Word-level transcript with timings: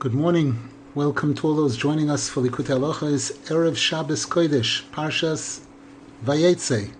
Good 0.00 0.14
morning. 0.14 0.70
Welcome 0.94 1.34
to 1.34 1.48
all 1.48 1.56
those 1.56 1.76
joining 1.76 2.08
us 2.08 2.28
for 2.28 2.40
Likutei 2.40 2.78
Halachos 2.78 3.36
Erev 3.48 3.76
Shabbos 3.76 4.26
Kodesh 4.26 4.84
Parshas 4.92 5.58
Vayetze 6.24 6.92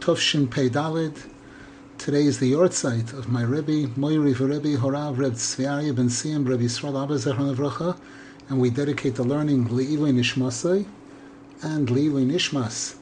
Tovshin 0.00 0.50
Pei 0.50 0.68
Dalid. 0.68 1.16
Today 1.96 2.24
is 2.24 2.40
the 2.40 2.50
yahrzeit 2.50 3.12
of 3.12 3.28
my 3.28 3.42
Rebbe 3.42 3.86
Moiri 3.94 4.36
Rebbe 4.36 4.76
Horav 4.76 5.18
Reb 5.18 5.34
Tzvi 5.34 5.94
Ben 5.94 6.08
Siyam 6.08 6.48
Reb 6.48 6.58
Yisrael 6.58 7.00
Abba 7.00 7.14
Zechron 7.14 7.96
and 8.48 8.60
we 8.60 8.70
dedicate 8.70 9.14
the 9.14 9.22
learning 9.22 9.68
Le'iloi 9.68 10.12
Nishmasai 10.12 10.84
and 11.62 11.86
Le'iloi 11.86 12.26
Nishmas 12.28 12.96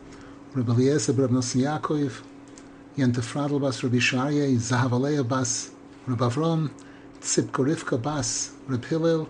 Reb 0.53 0.69
Eliezer 0.69 1.15
Reb 1.15 1.31
Nosson 1.31 1.63
Yaakov 1.63 2.21
Yenta 2.99 3.23
Fradl 3.23 3.59
Bas 3.59 3.83
Reb 3.83 3.93
Yisharye 3.93 4.55
Zahav 4.57 5.27
Bas 5.27 5.71
Reb 6.07 6.19
Avrom 6.19 6.71
Tzipka 7.23 7.65
Rivka 7.65 8.03
Bas, 8.03 8.51
Reb 8.67 8.85
Hillel, 8.85 9.29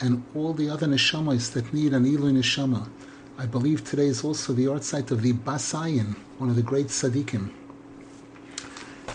and 0.00 0.22
all 0.32 0.52
the 0.52 0.70
other 0.70 0.86
neshamas 0.86 1.52
that 1.52 1.74
need 1.74 1.92
an 1.92 2.06
Eloi 2.06 2.30
neshama. 2.30 2.88
I 3.36 3.46
believe 3.46 3.84
today 3.84 4.06
is 4.06 4.22
also 4.22 4.52
the 4.52 4.66
yahrzeit 4.66 5.10
of 5.10 5.22
the 5.22 5.32
Basayin, 5.32 6.14
one 6.38 6.50
of 6.50 6.54
the 6.54 6.62
great 6.62 6.86
tzaddikim. 6.86 7.50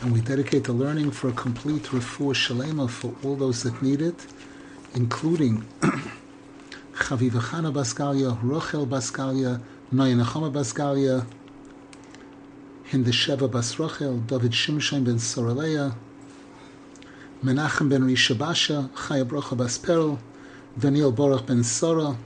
And 0.02 0.12
we 0.12 0.20
dedicate 0.20 0.66
the 0.66 0.74
learning 0.74 1.12
for 1.12 1.30
a 1.30 1.32
complete 1.32 1.84
refuah 1.84 2.34
shalema 2.36 2.90
for 2.90 3.16
all 3.24 3.38
those 3.38 3.64
that 3.64 3.82
need 3.82 4.02
it, 4.02 4.28
including 4.94 5.66
Chavivachana 6.96 7.72
Baskalia, 7.72 8.38
Rochel 8.42 8.86
Baskalia, 8.86 9.62
Noyanachama 9.94 10.52
Baskalia, 10.52 11.26
Hindesheva 12.90 13.50
Bas 13.50 13.76
Rochel, 13.76 14.28
David 14.28 14.52
Shimshon 14.52 15.06
ben 15.06 15.16
Soraleya, 15.16 15.96
Menachem 17.44 17.88
ben 17.88 18.02
Rishabasha, 18.02 18.90
Chaya 18.96 19.24
Brocha 19.24 19.56
Bas 19.56 19.78
Perel, 19.78 20.18
Daniel 20.76 21.12
Baruch 21.12 21.46
ben 21.46 21.64
Sora, 21.64 22.18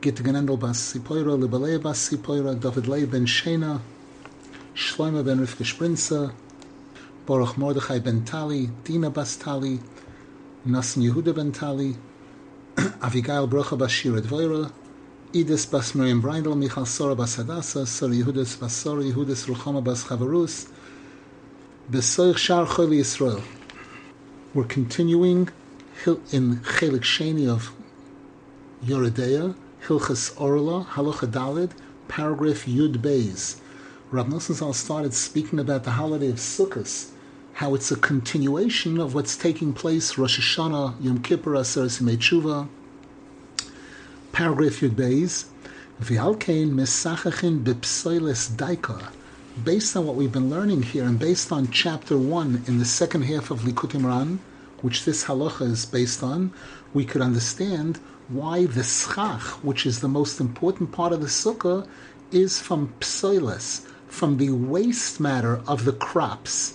Git 0.00 0.16
Genendel 0.16 0.58
Bas 0.58 0.92
Sipoira, 0.92 1.38
Libalei 1.38 1.80
Bas 1.80 2.10
Sipoira, 2.10 2.58
David 2.58 2.88
Lei 2.88 3.04
ben 3.04 3.24
Shena, 3.24 3.80
Shloima 4.74 5.24
ben 5.24 5.38
Rivka 5.38 5.64
Sprinza, 5.64 6.32
Baruch 7.24 7.56
Mordechai 7.56 8.00
ben 8.00 8.24
Tali, 8.24 8.68
Dina 8.82 9.10
Bas 9.10 9.36
Tali, 9.36 9.78
Nasan 10.66 11.08
Yehuda 11.08 11.32
ben 11.32 11.52
Tali, 11.52 11.94
Avigail 12.76 13.48
Brocha 13.48 13.78
Bas 13.78 13.92
Shira 13.92 14.20
Dvoira, 14.20 14.72
Idis 15.32 15.70
Bas 15.70 15.94
Miriam 15.94 16.20
Breindel, 16.20 16.56
Michal 16.56 16.84
Sora 16.84 17.14
Bas 17.14 17.36
Hadassah, 17.36 17.86
Sora 17.86 18.12
Yehudis 18.12 18.58
Bas 18.58 18.72
Sora, 18.72 19.04
Yehudis 19.04 19.46
Ruchama 19.46 19.84
Bas 19.84 20.02
Chavarus, 20.02 20.66
Besoich 21.88 22.38
Shar 22.38 22.66
Choli 22.66 22.98
Yisrael. 22.98 23.40
We're 24.54 24.62
continuing 24.62 25.48
in 26.06 26.58
Chelik 26.60 27.02
Sheni 27.02 27.48
of 27.48 27.72
Yoreh 28.84 29.12
Deah, 29.12 29.56
Hilchas 29.84 30.40
Orla, 30.40 30.86
Halacha 30.92 31.28
Dalid, 31.28 31.72
paragraph 32.06 32.64
Yud 32.64 32.98
Beis. 32.98 33.56
Rav 34.12 34.28
Nosson 34.28 34.54
Zal 34.54 34.72
started 34.72 35.12
speaking 35.12 35.58
about 35.58 35.82
the 35.82 35.90
holiday 35.90 36.28
of 36.28 36.36
Sukkot, 36.36 37.10
how 37.54 37.74
it's 37.74 37.90
a 37.90 37.96
continuation 37.96 39.00
of 39.00 39.12
what's 39.12 39.36
taking 39.36 39.72
place 39.72 40.16
Rosh 40.16 40.38
Hashanah, 40.38 41.02
Yom 41.02 41.20
Kippur, 41.20 41.54
Aseret 41.54 42.18
Tshuva. 42.18 42.68
Paragraph 44.30 44.78
Yud 44.78 44.90
Beis, 44.90 45.46
V'alkein 46.00 46.70
mesachachin 46.70 47.64
b'psoiles 47.64 48.52
daika. 48.54 49.10
Based 49.62 49.96
on 49.96 50.04
what 50.04 50.16
we've 50.16 50.32
been 50.32 50.50
learning 50.50 50.82
here, 50.82 51.04
and 51.04 51.16
based 51.16 51.52
on 51.52 51.70
chapter 51.70 52.18
one 52.18 52.64
in 52.66 52.78
the 52.78 52.84
second 52.84 53.22
half 53.22 53.52
of 53.52 53.60
Likutei 53.60 54.00
Moharan, 54.00 54.38
which 54.82 55.04
this 55.04 55.24
halacha 55.24 55.70
is 55.70 55.86
based 55.86 56.24
on, 56.24 56.52
we 56.92 57.04
could 57.04 57.22
understand 57.22 58.00
why 58.26 58.66
the 58.66 58.82
schach, 58.82 59.62
which 59.62 59.86
is 59.86 60.00
the 60.00 60.08
most 60.08 60.40
important 60.40 60.90
part 60.90 61.12
of 61.12 61.20
the 61.20 61.28
sukkah, 61.28 61.86
is 62.32 62.60
from 62.60 62.92
psoiles, 62.98 63.86
from 64.08 64.38
the 64.38 64.50
waste 64.50 65.20
matter 65.20 65.60
of 65.68 65.84
the 65.84 65.92
crops. 65.92 66.74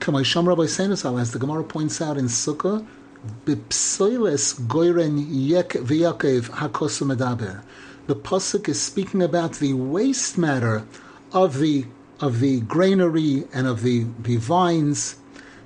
As 0.00 0.04
the 0.04 1.38
Gemara 1.40 1.64
points 1.64 2.02
out 2.02 2.18
in 2.18 2.26
Sukkah, 2.26 2.86
Bipsoiles 3.46 4.60
goiren 4.66 5.26
yek 5.28 5.70
v'yakev 5.70 6.50
hakosu 6.50 7.06
medaber. 7.10 7.62
The 8.06 8.16
pasuk 8.16 8.68
is 8.68 8.80
speaking 8.80 9.22
about 9.22 9.54
the 9.54 9.72
waste 9.72 10.36
matter 10.36 10.84
of 11.32 11.58
the 11.58 11.86
of 12.20 12.40
the 12.40 12.60
granary 12.62 13.44
and 13.54 13.66
of 13.66 13.82
the, 13.82 14.04
the 14.20 14.36
vines, 14.36 15.16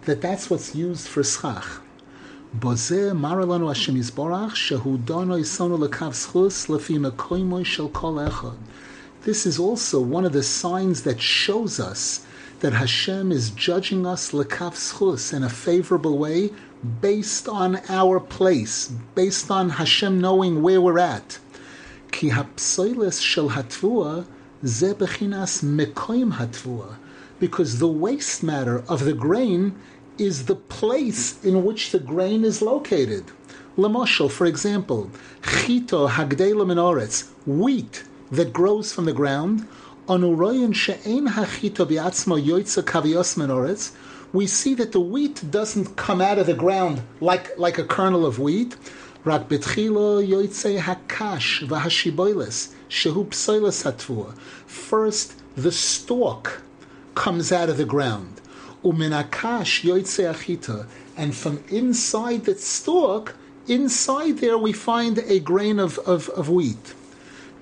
that 0.05 0.21
that's 0.21 0.51
what's 0.51 0.75
used 0.75 1.09
for 1.09 1.23
schach. 1.23 1.65
Hashem 2.61 3.17
lefi 6.67 7.93
kol 7.93 8.15
echad. 8.17 8.57
This 9.23 9.47
is 9.47 9.59
also 9.59 10.01
one 10.01 10.27
of 10.27 10.33
the 10.33 10.43
signs 10.43 11.05
that 11.05 11.21
shows 11.23 11.81
us 11.81 12.27
that 12.61 12.75
Hashem 12.75 13.33
is 13.33 13.51
judging 13.51 14.05
us 14.07 14.33
lekav 14.33 15.33
in 15.33 15.43
a 15.43 15.49
favorable 15.49 16.19
way 16.19 16.51
based 17.01 17.49
on 17.49 17.81
our 17.89 18.21
place, 18.21 18.89
based 19.15 19.51
on 19.51 19.71
Hashem 19.71 20.21
knowing 20.21 20.61
where 20.61 20.83
we're 20.83 20.99
at. 20.99 21.39
Ki 22.11 22.29
hatvua 22.29 24.27
mekoim 24.63 26.35
hatvua, 26.35 26.97
because 27.41 27.79
the 27.79 27.89
waste 27.89 28.43
matter 28.43 28.85
of 28.89 29.05
the 29.05 29.13
grain 29.13 29.75
is 30.19 30.47
the 30.47 30.55
place 30.55 31.43
in 31.45 31.65
which 31.65 31.91
the 31.91 31.99
grain 31.99 32.45
is 32.45 32.63
located. 32.63 33.25
Lamoshel, 33.77 34.31
for 34.31 34.47
example, 34.47 35.11
chito 35.43 36.09
hagdela 36.09 36.65
minoretz, 36.65 37.31
wheat 37.47 38.05
that 38.31 38.53
grows 38.53 38.93
from 38.93 39.07
the 39.07 39.13
ground, 39.13 39.67
onuroyan 40.07 40.75
she'en 40.75 41.27
hachito 41.29 41.87
biatzmo 41.87 42.41
yoitza 42.41 42.83
kavios 42.83 43.37
minoretz, 43.37 43.93
we 44.33 44.47
see 44.47 44.75
that 44.75 44.93
the 44.93 45.01
wheat 45.01 45.43
doesn't 45.51 45.97
come 45.97 46.21
out 46.21 46.39
of 46.39 46.47
the 46.47 46.55
ground 46.55 47.03
like, 47.21 47.57
like 47.59 47.79
a 47.79 47.85
kernel 47.85 48.25
of 48.25 48.39
wheat. 48.39 48.77
Rak 49.25 49.49
betchilo 49.49 50.27
yoitze 50.27 50.79
hakash 50.79 51.67
v'hashiboiles 51.67 52.75
shehu 52.93 53.25
hatvua. 53.27 54.37
First, 54.67 55.33
the 55.57 55.73
stalk 55.73 56.61
comes 57.15 57.51
out 57.51 57.71
of 57.71 57.79
the 57.79 57.87
ground. 57.87 58.41
Uminakash 58.85 59.83
yoitze 59.83 60.31
achita. 60.31 60.87
And 61.17 61.35
from 61.35 61.65
inside 61.69 62.45
that 62.45 62.61
stalk, 62.61 63.35
inside 63.67 64.39
there 64.39 64.59
we 64.59 64.73
find 64.73 65.19
a 65.19 65.41
grain 65.41 65.79
of, 65.79 65.99
of, 66.01 66.29
of 66.31 66.51
wheat. 66.51 66.95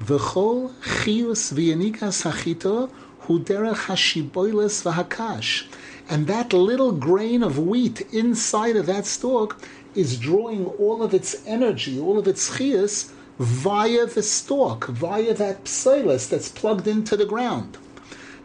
V'chol 0.02 0.72
chius 0.82 1.52
v'yanikas 1.52 2.24
hachita 2.24 2.90
hu 3.20 3.38
derech 3.38 3.86
hashiboiles 3.86 4.82
v'hakash. 4.82 5.66
And 6.08 6.26
that 6.26 6.52
little 6.52 6.90
grain 6.90 7.44
of 7.44 7.56
wheat 7.56 8.00
inside 8.12 8.74
of 8.74 8.86
that 8.86 9.06
stalk 9.06 9.62
is 9.94 10.18
drawing 10.18 10.66
all 10.66 11.04
of 11.04 11.14
its 11.14 11.36
energy, 11.46 12.00
all 12.00 12.18
of 12.18 12.26
its 12.26 12.50
chias 12.58 13.12
via 13.40 14.04
the 14.04 14.22
stalk, 14.22 14.86
via 14.88 15.32
that 15.32 15.64
psilis 15.64 16.28
that's 16.28 16.50
plugged 16.50 16.86
into 16.86 17.16
the 17.16 17.24
ground. 17.24 17.78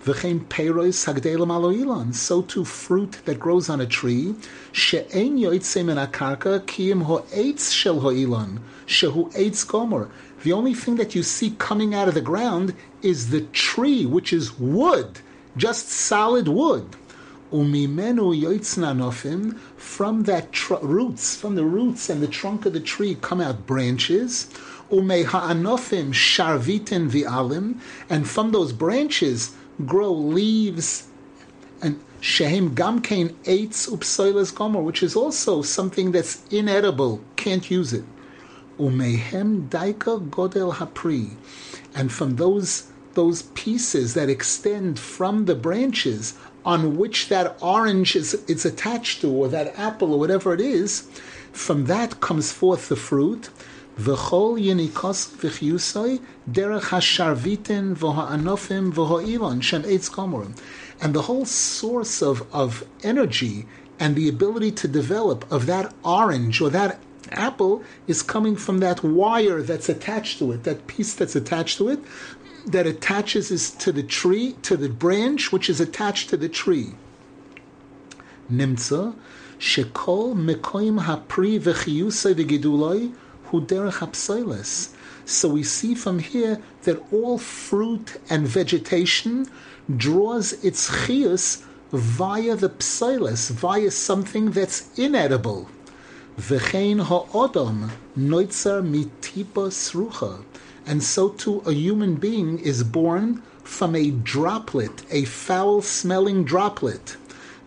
V'chein 0.05 0.39
peiros 0.45 1.03
hagdelam 1.03 1.49
aloilan, 1.49 2.15
so 2.15 2.41
too 2.41 2.63
fruit 2.63 3.19
that 3.25 3.37
grows 3.37 3.67
on 3.69 3.81
a 3.81 3.85
tree, 3.85 4.35
she'en 4.71 5.37
yoitze 5.37 5.83
min 5.83 5.97
akarka 5.97 6.61
kiyim 6.61 7.03
ho'etz 7.03 7.73
shel 7.73 7.99
ho'ilan, 7.99 8.59
shehu. 8.87 10.09
The 10.43 10.53
only 10.53 10.73
thing 10.73 10.95
that 10.95 11.13
you 11.13 11.23
see 11.23 11.55
coming 11.57 11.93
out 11.93 12.07
of 12.07 12.13
the 12.13 12.21
ground 12.21 12.73
is 13.01 13.31
the 13.31 13.41
tree, 13.41 14.05
which 14.05 14.31
is 14.31 14.57
wood, 14.57 15.19
just 15.57 15.89
solid 15.89 16.47
wood. 16.47 16.95
Umimenu 17.51 18.39
yoitzna 18.41 18.95
nofim, 18.95 19.57
from 19.75 20.23
that 20.23 20.51
tr- 20.51 20.75
roots, 20.75 21.35
from 21.35 21.55
the 21.55 21.65
roots 21.65 22.09
and 22.09 22.21
the 22.21 22.27
trunk 22.27 22.65
of 22.65 22.73
the 22.73 22.79
tree 22.79 23.17
come 23.21 23.41
out 23.41 23.65
branches. 23.67 24.49
Ume 24.91 25.23
ha'anofim 25.23 26.13
sharvitin 26.13 27.09
vi'alim, 27.09 27.79
and 28.09 28.27
from 28.27 28.51
those 28.51 28.71
branches 28.71 29.53
grow 29.85 30.11
leaves 30.11 31.07
and 31.81 31.99
shehem 32.21 32.75
gamkein 32.75 33.33
eitz 33.43 33.89
upsoiles 33.89 34.53
gomer, 34.53 34.81
which 34.81 35.03
is 35.03 35.15
also 35.15 35.61
something 35.61 36.11
that's 36.11 36.45
inedible, 36.49 37.21
can't 37.35 37.69
use 37.69 37.93
it. 37.93 38.03
Umehem 38.79 39.69
daika 39.69 40.29
godel 40.29 40.73
hapri, 40.73 41.31
and 41.93 42.11
from 42.11 42.35
those 42.35 42.87
those 43.13 43.43
pieces 43.53 44.13
that 44.13 44.29
extend 44.29 44.99
from 44.99 45.45
the 45.45 45.55
branches 45.55 46.33
on 46.65 46.97
which 46.97 47.29
that 47.29 47.55
orange 47.61 48.15
is, 48.15 48.33
is 48.47 48.65
attached 48.65 49.21
to, 49.21 49.31
or 49.31 49.47
that 49.47 49.77
apple, 49.79 50.13
or 50.13 50.19
whatever 50.19 50.53
it 50.53 50.59
is, 50.59 51.07
from 51.53 51.85
that 51.85 52.19
comes 52.19 52.51
forth 52.51 52.89
the 52.89 52.95
fruit. 52.95 53.49
V'chol 53.99 54.59
yenikos 54.59 55.29
v'chiyusoi 55.37 56.19
derech 56.51 56.89
hasharvitin 56.89 57.95
v'ha'anofim 57.95 58.91
v'ha'ilon 58.93 59.63
shem 59.63 59.83
eitz 59.83 60.09
komorim. 60.09 60.57
And 61.01 61.13
the 61.13 61.23
whole 61.23 61.45
source 61.45 62.21
of, 62.21 62.45
of 62.53 62.83
energy 63.03 63.65
and 63.97 64.15
the 64.15 64.27
ability 64.27 64.71
to 64.71 64.89
develop 64.89 65.49
of 65.49 65.65
that 65.67 65.93
orange 66.03 66.59
or 66.59 66.69
that 66.71 66.99
apple 67.31 67.83
is 68.05 68.21
coming 68.21 68.57
from 68.57 68.79
that 68.79 69.01
wire 69.01 69.61
that's 69.61 69.87
attached 69.87 70.39
to 70.39 70.51
it, 70.51 70.63
that 70.65 70.87
piece 70.87 71.13
that's 71.13 71.35
attached 71.35 71.77
to 71.77 71.87
it, 71.87 71.99
that 72.65 72.85
attaches 72.85 73.49
is 73.49 73.71
to 73.71 73.93
the 73.93 74.03
tree, 74.03 74.57
to 74.63 74.75
the 74.75 74.89
branch 74.89 75.53
which 75.53 75.69
is 75.69 75.79
attached 75.79 76.29
to 76.29 76.37
the 76.37 76.49
tree. 76.49 76.95
Nimtza, 78.51 79.15
shekol 79.57 80.35
mekoim 80.35 81.05
hapri 81.05 81.59
v'chiyusay 81.59 82.33
v'giduloi 82.35 83.13
hu 83.47 83.61
derech 83.61 84.89
So 85.25 85.49
we 85.49 85.63
see 85.63 85.95
from 85.95 86.19
here 86.19 86.61
that 86.83 87.01
all 87.11 87.37
fruit 87.37 88.19
and 88.29 88.47
vegetation 88.47 89.47
draws 89.95 90.53
its 90.63 90.89
chiyus 90.89 91.63
via 91.91 92.55
the 92.55 92.69
psilis, 92.69 93.51
via 93.51 93.91
something 93.91 94.51
that's 94.51 94.97
inedible. 94.97 95.69
V'chein 96.39 96.99
ha'odom 97.01 97.91
noitzer 98.17 98.81
mitipa 98.83 99.69
srucha. 99.69 100.43
And 100.85 101.01
so 101.01 101.29
too 101.29 101.61
a 101.65 101.71
human 101.71 102.15
being 102.15 102.59
is 102.59 102.83
born 102.83 103.41
from 103.63 103.95
a 103.95 104.11
droplet, 104.11 105.03
a 105.11 105.25
foul-smelling 105.25 106.43
droplet. 106.43 107.15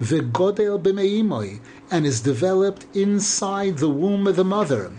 V'godel 0.01 0.81
b'meimoi, 0.83 1.61
and 1.91 2.05
is 2.05 2.21
developed 2.21 2.85
inside 2.95 3.79
the 3.79 3.89
womb 3.89 4.27
of 4.27 4.37
the 4.37 4.45
mother. 4.45 4.93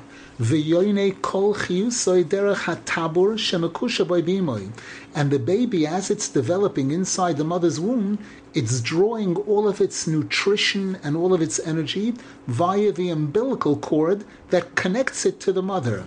And 5.13 5.31
the 5.31 5.38
baby, 5.38 5.86
as 5.86 6.09
it's 6.09 6.30
developing 6.30 6.91
inside 6.91 7.36
the 7.36 7.44
mother's 7.44 7.77
womb, 7.77 8.19
it's 8.53 8.80
drawing 8.80 9.36
all 9.36 9.68
of 9.68 9.81
its 9.81 10.07
nutrition 10.07 10.97
and 11.03 11.18
all 11.18 11.33
of 11.33 11.41
its 11.41 11.59
energy 11.59 12.13
via 12.47 12.94
the 12.94 13.09
umbilical 13.09 13.75
cord 13.75 14.24
that 14.50 14.75
connects 14.75 15.25
it 15.25 15.41
to 15.41 15.51
the 15.51 15.62
mother. 15.62 16.06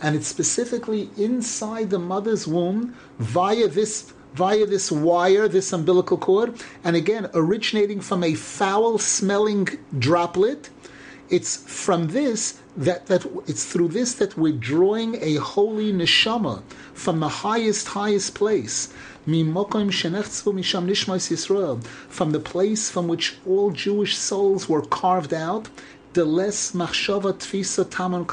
And 0.00 0.14
it's 0.14 0.28
specifically 0.28 1.10
inside 1.16 1.90
the 1.90 1.98
mother's 1.98 2.46
womb 2.46 2.94
via 3.18 3.66
this 3.66 4.12
via 4.38 4.64
this 4.66 4.92
wire, 4.92 5.48
this 5.48 5.72
umbilical 5.72 6.16
cord, 6.16 6.50
and 6.84 6.94
again 6.94 7.28
originating 7.34 8.00
from 8.00 8.22
a 8.22 8.34
foul-smelling 8.34 9.66
droplet. 9.98 10.70
It's 11.28 11.56
from 11.84 12.00
this 12.18 12.40
that, 12.76 13.06
that 13.06 13.26
it's 13.50 13.64
through 13.70 13.88
this 13.88 14.14
that 14.20 14.38
we're 14.38 14.52
drawing 14.74 15.10
a 15.20 15.34
holy 15.34 15.92
neshama 15.92 16.62
from 16.94 17.18
the 17.18 17.28
highest, 17.46 17.88
highest 17.88 18.34
place. 18.34 18.76
From 19.26 19.52
the 22.36 22.42
place 22.52 22.90
from 22.94 23.08
which 23.08 23.36
all 23.46 23.70
Jewish 23.72 24.16
souls 24.16 24.68
were 24.68 24.86
carved 25.02 25.34
out, 25.34 25.68
deles 26.14 26.60
machshava 26.80 27.32
tfisa 27.42 27.84
taman 27.90 28.24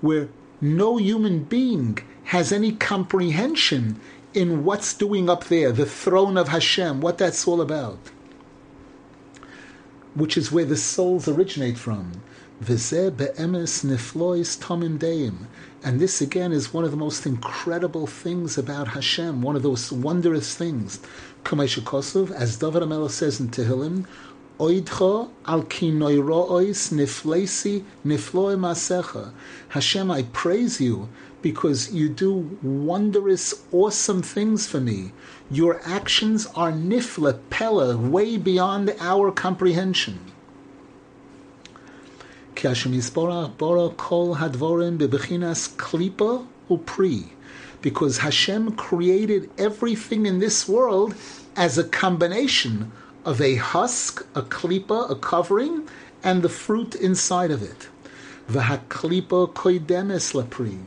where 0.00 0.28
no 0.60 0.98
human 0.98 1.44
being 1.44 1.98
has 2.24 2.52
any 2.52 2.72
comprehension 2.72 4.00
in 4.32 4.64
what's 4.64 4.94
doing 4.94 5.28
up 5.28 5.44
there, 5.44 5.72
the 5.72 5.86
throne 5.86 6.36
of 6.36 6.48
Hashem, 6.48 7.00
what 7.00 7.18
that's 7.18 7.46
all 7.48 7.60
about, 7.60 7.98
which 10.14 10.36
is 10.36 10.52
where 10.52 10.64
the 10.64 10.76
souls 10.76 11.26
originate 11.28 11.78
from. 11.78 12.22
And 12.62 12.68
this 15.98 16.20
again 16.20 16.52
is 16.52 16.74
one 16.74 16.84
of 16.84 16.90
the 16.90 16.96
most 16.96 17.24
incredible 17.24 18.06
things 18.06 18.58
about 18.58 18.88
Hashem, 18.88 19.40
one 19.40 19.56
of 19.56 19.62
those 19.62 19.90
wondrous 19.90 20.54
things. 20.54 21.00
Kosov, 21.42 22.30
as 22.30 22.58
David 22.58 22.82
Amelech 22.82 23.10
says 23.10 23.40
in 23.40 23.48
Tehillim, 23.48 24.06
Oidcha 24.58 25.30
al 25.46 25.62
kinoirois 25.62 26.92
niflesi 26.92 27.82
nifloi 28.04 28.58
masecha. 28.58 29.32
Hashem, 29.70 30.10
I 30.10 30.24
praise 30.24 30.82
you 30.82 31.08
because 31.41 31.93
you 31.93 32.09
do 32.09 32.57
wondrous, 32.63 33.53
awesome 33.71 34.23
things 34.23 34.65
for 34.65 34.79
me. 34.79 35.11
Your 35.51 35.79
actions 35.85 36.47
are 36.55 36.71
nifla, 36.71 37.37
pella, 37.51 37.95
way 37.95 38.37
beyond 38.37 38.95
our 38.99 39.31
comprehension. 39.31 40.17
כי 42.55 42.67
השם 42.67 42.93
יסבורה 42.93 43.47
בורא 43.57 43.89
כל 43.95 44.33
הדבורים 44.39 44.97
בבחינס 44.97 45.67
קליפה 45.77 46.43
ופרי. 46.71 47.23
Because 47.81 48.17
Hashem 48.17 48.71
created 48.71 49.49
everything 49.57 50.25
in 50.25 50.39
this 50.39 50.67
world 50.67 51.13
as 51.55 51.77
a 51.77 51.83
combination 51.83 52.91
of 53.23 53.39
a 53.39 53.55
husk, 53.55 54.25
a 54.33 54.41
klipa, 54.41 55.11
a 55.11 55.15
covering, 55.15 55.87
and 56.23 56.41
the 56.41 56.49
fruit 56.49 56.95
inside 56.95 57.51
of 57.51 57.61
it. 57.61 57.87
V'haklipa 58.49 59.53
koidemes 59.53 60.33
lapri. 60.33 60.79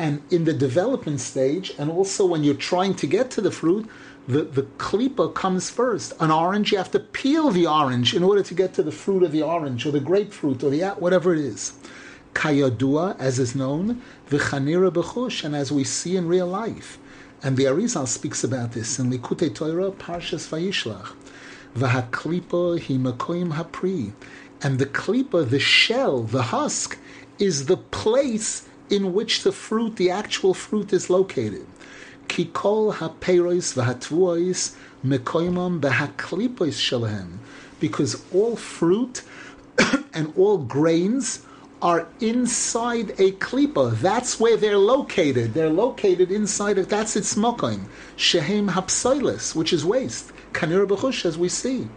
And 0.00 0.22
in 0.30 0.44
the 0.44 0.54
development 0.54 1.20
stage, 1.20 1.74
and 1.78 1.90
also 1.90 2.24
when 2.24 2.42
you're 2.42 2.54
trying 2.54 2.94
to 2.94 3.06
get 3.06 3.30
to 3.32 3.42
the 3.42 3.50
fruit, 3.50 3.86
the, 4.26 4.44
the 4.44 4.62
klipa 4.62 5.34
comes 5.34 5.68
first. 5.68 6.14
An 6.20 6.30
orange, 6.30 6.72
you 6.72 6.78
have 6.78 6.90
to 6.92 7.00
peel 7.00 7.50
the 7.50 7.66
orange 7.66 8.14
in 8.14 8.22
order 8.22 8.42
to 8.42 8.54
get 8.54 8.72
to 8.74 8.82
the 8.82 8.92
fruit 8.92 9.22
of 9.22 9.30
the 9.30 9.42
orange, 9.42 9.84
or 9.84 9.90
the 9.90 10.00
grapefruit, 10.00 10.64
or 10.64 10.70
the 10.70 10.80
whatever 10.98 11.34
it 11.34 11.40
is. 11.40 11.74
Kayadua, 12.32 13.14
as 13.18 13.38
is 13.38 13.54
known, 13.54 14.00
v'chanira 14.30 14.90
b'chush, 14.90 15.44
and 15.44 15.54
as 15.54 15.70
we 15.70 15.84
see 15.84 16.16
in 16.16 16.26
real 16.26 16.46
life. 16.46 16.96
And 17.42 17.58
the 17.58 17.64
Arizal 17.64 18.08
speaks 18.08 18.42
about 18.42 18.72
this 18.72 18.98
in 18.98 19.12
Likutei 19.12 19.54
Torah, 19.54 19.90
Parshas 19.90 20.48
Vayishlach. 20.48 21.12
V'haklipa 21.76 22.80
himakoim 22.80 23.52
hapri. 23.52 24.12
And 24.62 24.78
the 24.78 24.86
klipa, 24.86 25.46
the 25.46 25.60
shell, 25.60 26.22
the 26.22 26.44
husk, 26.44 26.96
is 27.38 27.66
the 27.66 27.76
place 27.76 28.66
in 28.90 29.14
which 29.14 29.42
the 29.42 29.52
fruit, 29.52 29.96
the 29.96 30.10
actual 30.10 30.52
fruit, 30.52 30.92
is 30.92 31.08
located. 31.08 31.66
Kikol 32.28 32.94
haperois 32.94 33.74
v'hatvuois 33.74 34.74
mekoimam 35.04 35.80
behaklipois 35.80 36.76
shalahem. 36.76 37.38
Because 37.78 38.22
all 38.32 38.56
fruit 38.56 39.22
and 40.14 40.32
all 40.36 40.58
grains 40.58 41.46
are 41.82 42.06
inside 42.20 43.10
a 43.18 43.32
klipa. 43.32 43.98
That's 43.98 44.38
where 44.38 44.56
they're 44.56 44.78
located. 44.78 45.54
They're 45.54 45.70
located 45.70 46.30
inside 46.30 46.78
of 46.78 46.88
that's 46.88 47.16
its 47.16 47.34
mokoim. 47.34 47.86
Shehem 48.16 48.68
hapsoilis, 48.68 49.54
which 49.54 49.72
is 49.72 49.84
waste. 49.84 50.30
Kanir 50.52 50.86
b'chush, 50.86 51.24
as 51.24 51.38
we 51.38 51.48
see. 51.48 51.88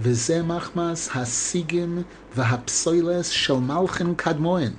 V'zeh 0.00 0.44
machmas 0.44 1.10
hasigim 1.10 2.04
v'hapsoiles 2.34 3.32
shel 3.32 3.60
malchin 3.60 4.16
kadmoin. 4.16 4.76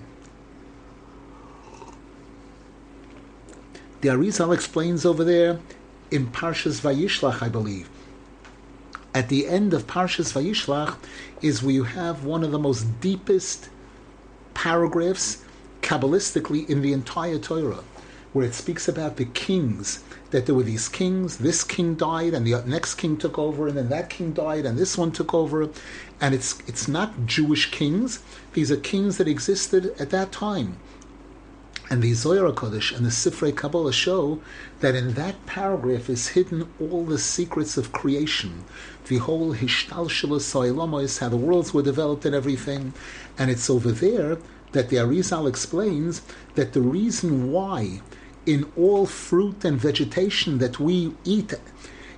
The 4.02 4.08
Arizal 4.10 4.54
explains 4.54 5.06
over 5.06 5.26
there 5.26 5.60
in 6.10 6.28
Parshas 6.28 6.80
Vayishlach, 6.80 7.44
I 7.44 7.50
believe. 7.50 7.90
At 9.14 9.28
the 9.28 9.48
end 9.48 9.74
of 9.74 9.88
Parshas 9.88 10.32
Vayishlach 10.32 10.96
is 11.42 11.62
where 11.62 11.74
you 11.74 11.84
have 11.84 12.24
one 12.24 12.44
of 12.44 12.52
the 12.52 12.60
most 12.60 13.02
deepest 13.02 13.70
paragraphs 14.54 15.44
Kabbalistically 15.82 16.70
in 16.70 16.82
the 16.82 16.94
entire 16.94 17.40
Torah, 17.40 17.84
where 18.32 18.46
it 18.46 18.54
speaks 18.54 18.88
about 18.88 19.18
the 19.18 19.26
kings, 19.26 20.04
that 20.30 20.46
there 20.46 20.56
were 20.56 20.64
these 20.64 20.88
kings, 20.88 21.38
this 21.38 21.64
king 21.64 21.96
died, 21.96 22.34
and 22.34 22.46
the 22.46 22.62
next 22.66 22.96
king 22.96 23.18
took 23.18 23.40
over, 23.40 23.68
and 23.68 23.76
then 23.76 23.90
that 23.90 24.10
king 24.10 24.32
died, 24.32 24.66
and 24.66 24.78
this 24.78 24.98
one 24.98 25.12
took 25.12 25.34
over. 25.34 25.70
And 26.22 26.36
it's, 26.36 26.60
it's 26.68 26.88
not 26.88 27.26
Jewish 27.26 27.72
kings, 27.72 28.22
these 28.54 28.72
are 28.72 28.78
kings 28.78 29.18
that 29.18 29.28
existed 29.28 29.94
at 30.00 30.12
that 30.12 30.32
time. 30.32 30.78
And 31.92 32.04
the 32.04 32.14
Zohar 32.14 32.52
Kodesh 32.52 32.96
and 32.96 33.04
the 33.04 33.10
Sifrei 33.10 33.56
Kabbalah 33.56 33.92
show 33.92 34.40
that 34.80 34.94
in 34.94 35.14
that 35.14 35.44
paragraph 35.48 36.08
is 36.08 36.30
hidden 36.30 36.72
all 36.80 37.04
the 37.04 37.18
secrets 37.18 37.78
of 37.78 37.92
creation, 37.92 38.64
the 39.08 39.18
whole 39.18 39.56
Hishtalshalas 39.56 40.46
Soilamos, 40.46 41.18
how 41.18 41.30
the 41.30 41.38
worlds 41.38 41.74
were 41.74 41.82
developed 41.82 42.26
and 42.26 42.36
everything. 42.36 42.94
And 43.40 43.50
it's 43.50 43.72
over 43.72 43.92
there 43.92 44.38
that 44.72 44.90
the 44.90 44.98
Arizal 44.98 45.50
explains 45.50 46.22
that 46.54 46.74
the 46.74 46.82
reason 46.82 47.52
why 47.52 48.02
in 48.46 48.72
all 48.78 49.08
fruit 49.08 49.66
and 49.66 49.82
vegetation 49.82 50.60
that 50.60 50.80
we 50.80 51.16
eat, 51.24 51.54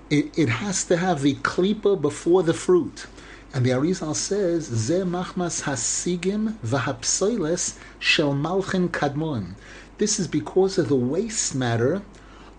it, 0.09 0.37
it 0.37 0.49
has 0.49 0.83
to 0.85 0.97
have 0.97 1.21
the 1.21 1.35
klipa 1.35 1.99
before 1.99 2.43
the 2.43 2.53
fruit. 2.53 3.05
And 3.53 3.65
the 3.65 3.71
Arizal 3.71 4.15
says, 4.15 4.63
Ze 4.63 5.01
machmas 5.01 5.63
hasigim 5.63 6.53
v'hapsoiles 6.65 7.77
shel 7.99 8.33
malchin 8.33 8.87
kadmon. 8.87 9.55
This 9.97 10.19
is 10.19 10.27
because 10.27 10.77
of 10.77 10.87
the 10.87 10.95
waste 10.95 11.53
matter 11.53 12.01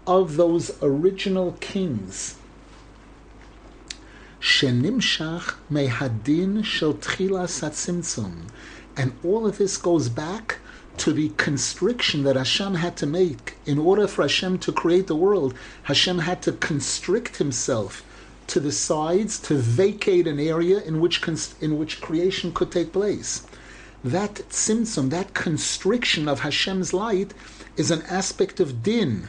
of 0.06 0.36
those 0.36 0.70
original 0.82 1.52
kings. 1.60 2.36
Shenimshach 4.38 5.54
mehadin 5.70 6.62
shel 6.62 6.94
tchilas 6.94 7.62
hatzimtzum. 7.62 8.50
And 8.94 9.12
all 9.24 9.46
of 9.46 9.56
this 9.56 9.78
goes 9.78 10.10
back 10.10 10.58
to 10.98 11.12
the 11.14 11.30
constriction 11.38 12.22
that 12.24 12.36
Hashem 12.36 12.74
had 12.74 12.98
to 12.98 13.06
make 13.06 13.54
in 13.64 13.78
order 13.78 14.06
for 14.06 14.22
Hashem 14.22 14.58
to 14.58 14.72
create 14.72 15.06
the 15.06 15.16
world. 15.16 15.54
Hashem 15.84 16.18
had 16.18 16.42
to 16.42 16.52
constrict 16.52 17.38
himself 17.38 18.04
to 18.48 18.60
the 18.60 18.72
sides 18.72 19.38
to 19.40 19.54
vacate 19.54 20.26
an 20.26 20.38
area 20.38 20.80
in 20.80 21.00
which 21.00 21.22
in 21.60 21.78
which 21.78 22.00
creation 22.00 22.52
could 22.52 22.70
take 22.70 22.92
place. 22.92 23.46
That 24.04 24.34
tzimtzum, 24.50 25.10
that 25.10 25.32
constriction 25.34 26.28
of 26.28 26.40
Hashem's 26.40 26.92
light, 26.92 27.34
is 27.76 27.90
an 27.90 28.02
aspect 28.02 28.58
of 28.60 28.82
din. 28.82 29.28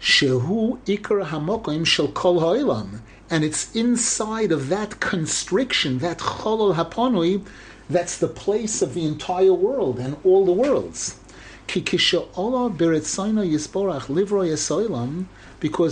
Shehu 0.00 0.78
ikar 0.84 1.26
hamokim 1.26 1.86
shel 1.86 2.08
kol 2.08 2.40
ha'olam, 2.40 3.00
and 3.30 3.44
it's 3.44 3.74
inside 3.74 4.52
of 4.52 4.68
that 4.68 5.00
constriction, 5.00 5.98
that 5.98 6.18
cholol 6.18 6.74
haponui, 6.74 7.44
that's 7.88 8.18
the 8.18 8.28
place 8.28 8.82
of 8.82 8.94
the 8.94 9.04
entire 9.04 9.52
world 9.52 9.98
and 9.98 10.16
all 10.24 10.44
the 10.44 10.52
worlds. 10.52 11.18
Because 11.66 12.14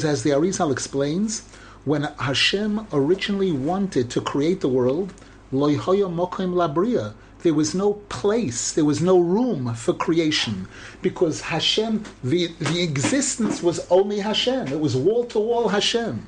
as 0.05 0.23
the 0.23 0.31
Arizal 0.31 0.73
explains, 0.73 1.43
when 1.89 2.03
Hashem 2.03 2.87
originally 2.93 3.51
wanted 3.51 4.11
to 4.11 4.21
create 4.21 4.61
the 4.61 4.69
world, 4.69 5.15
Loihom 5.51 6.15
Labriya, 6.17 7.15
there 7.43 7.55
was 7.55 7.75
no 7.75 7.95
place, 8.11 8.73
there 8.73 8.85
was 8.85 9.01
no 9.01 9.19
room 9.19 9.75
for 9.75 9.95
creation 9.95 10.69
because 11.01 11.41
Hashem, 11.41 12.05
the, 12.23 12.49
the 12.59 12.83
existence 12.83 13.63
was 13.63 13.87
only 13.91 14.21
Hashem. 14.21 14.69
It 14.69 14.81
was 14.81 14.97
wall 14.97 15.25
to 15.27 15.39
wall 15.39 15.69
Hashem. 15.69 16.27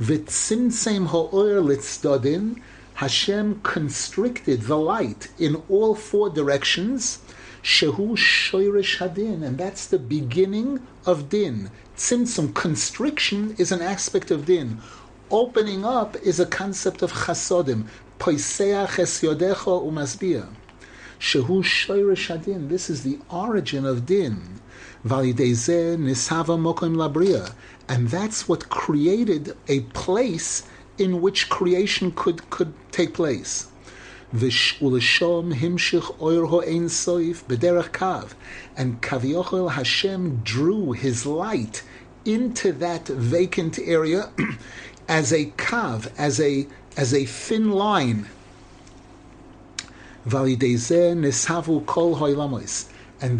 V'tzimtzem 0.00 1.06
ha'or 1.06 1.60
litzdodin, 1.60 2.60
Hashem 2.94 3.60
constricted 3.62 4.62
the 4.62 4.78
light 4.78 5.28
in 5.38 5.62
all 5.68 5.96
four 5.96 6.30
directions. 6.30 7.18
Shehu 7.62 8.16
shoirish 8.16 8.98
hadin, 8.98 9.42
and 9.42 9.56
that's 9.58 9.86
the 9.86 9.98
beginning 9.98 10.86
of 11.06 11.28
din. 11.28 11.70
Tzimtzum, 11.96 12.54
constriction, 12.54 13.54
is 13.58 13.70
an 13.70 13.82
aspect 13.82 14.30
of 14.30 14.46
din. 14.46 14.80
Opening 15.30 15.84
up 15.84 16.16
is 16.16 16.40
a 16.40 16.46
concept 16.46 17.02
of 17.02 17.12
chasodim. 17.12 17.86
Poiseach 18.18 18.98
es 18.98 19.20
yodecho 19.20 19.82
umasbia. 19.82 20.48
Shehu. 21.18 22.68
This 22.68 22.90
is 22.90 23.02
the 23.02 23.18
origin 23.30 23.84
of 23.84 24.06
din. 24.06 24.60
Valideze 25.04 25.96
nisava. 25.96 27.54
And 27.88 28.08
that's 28.08 28.48
what 28.48 28.68
created 28.68 29.56
a 29.68 29.80
place 29.80 30.64
in 30.98 31.20
which 31.20 31.48
creation 31.48 32.12
could, 32.12 32.48
could 32.50 32.72
take 32.90 33.14
place. 33.14 33.71
Uleshom 34.34 35.54
himshich 35.54 36.20
oir 36.20 36.46
ho'ein 36.46 36.86
soif 36.86 37.44
b'derech 37.44 37.90
kav. 37.90 38.30
And 38.76 39.02
Kaviochel 39.02 39.72
Hashem 39.72 40.40
drew 40.42 40.92
his 40.92 41.26
light 41.26 41.82
into 42.24 42.72
that 42.72 43.08
vacant 43.08 43.78
area 43.78 44.30
as 45.08 45.32
a 45.32 45.46
kav, 45.56 46.10
as 46.16 46.40
a 46.40 46.66
as 46.96 47.12
a 47.12 47.24
thin 47.24 47.70
line. 47.70 48.28
And 50.24 50.60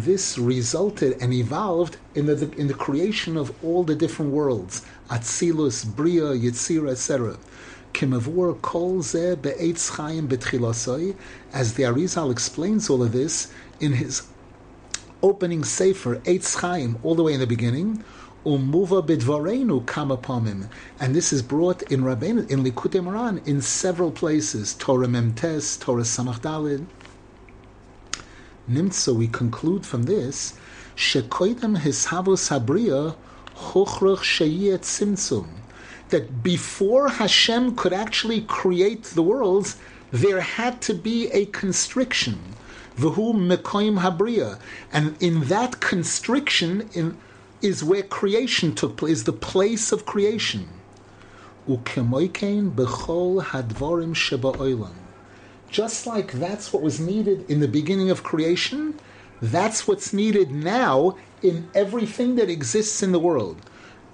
this 0.01 0.37
resulted 0.37 1.17
and 1.21 1.33
evolved 1.33 1.97
in 2.15 2.25
the, 2.25 2.51
in 2.57 2.67
the 2.67 2.73
creation 2.73 3.37
of 3.37 3.53
all 3.63 3.83
the 3.83 3.95
different 3.95 4.31
worlds, 4.31 4.85
Atzilus, 5.09 5.85
Bria, 5.85 6.33
Yetzira, 6.33 6.91
etc. 6.91 7.37
Kimavur 7.93 8.59
kol 8.61 9.01
ze 9.01 9.35
be'etz 9.35 9.91
chayim 9.91 10.27
betchilasoi, 10.27 11.15
as 11.53 11.75
the 11.75 11.83
Arizal 11.83 12.31
explains 12.31 12.89
all 12.89 13.03
of 13.03 13.11
this 13.11 13.53
in 13.79 13.93
his 13.93 14.23
opening 15.21 15.63
sefer, 15.63 16.17
Eitz 16.25 16.59
Chaim, 16.59 16.97
all 17.01 17.15
the 17.15 17.23
way 17.23 17.33
in 17.33 17.39
the 17.39 17.47
beginning, 17.47 18.03
umuva 18.45 19.05
bidvarenu 19.07 19.85
kamapomim, 19.85 20.69
and 20.99 21.15
this 21.15 21.31
is 21.31 21.41
brought 21.41 21.81
in 21.83 22.01
Rabbeinu, 22.01 22.49
in 22.49 22.63
Likutei 22.63 23.01
Moharan, 23.01 23.47
in 23.47 23.61
several 23.61 24.11
places, 24.11 24.73
Torah 24.73 25.07
Memtes, 25.07 25.79
Torah 25.79 26.01
Samach 26.01 26.41
Dalid, 26.41 26.85
Nimtza, 28.69 29.15
we 29.15 29.27
conclude 29.27 29.85
from 29.85 30.03
this, 30.03 30.53
Shekoidem 30.95 31.77
hishavus 31.79 32.49
habriya 32.49 33.15
hochrach 33.55 34.23
sheyet 34.23 34.79
tzimtzum, 34.79 35.47
that 36.13 36.43
before 36.43 37.09
Hashem 37.09 37.75
could 37.75 37.91
actually 37.91 38.41
create 38.41 39.03
the 39.03 39.23
worlds, 39.23 39.77
there 40.11 40.41
had 40.41 40.79
to 40.83 40.93
be 40.93 41.27
a 41.31 41.47
constriction. 41.47 42.37
V'hu 42.97 43.33
mekoim 43.33 43.99
habriya, 43.99 44.59
and 44.91 45.17
in 45.19 45.45
that 45.45 45.79
constriction 45.79 46.87
in, 46.93 47.17
is 47.63 47.83
where 47.83 48.03
creation 48.03 48.75
took 48.75 48.95
place, 48.95 49.17
is 49.17 49.23
the 49.23 49.33
place 49.33 49.91
of 49.91 50.05
creation. 50.05 50.69
Bechol 51.67 53.43
hadvorim 53.43 54.15
sheba 54.15 54.91
just 55.71 56.05
like 56.05 56.33
that's 56.33 56.71
what 56.71 56.83
was 56.83 56.99
needed 56.99 57.49
in 57.49 57.59
the 57.59 57.67
beginning 57.67 58.11
of 58.11 58.21
creation, 58.21 58.99
that's 59.41 59.87
what's 59.87 60.13
needed 60.13 60.51
now 60.51 61.17
in 61.41 61.67
everything 61.73 62.35
that 62.35 62.51
exists 62.51 63.01
in 63.01 63.11
the 63.11 63.17
world. 63.17 63.57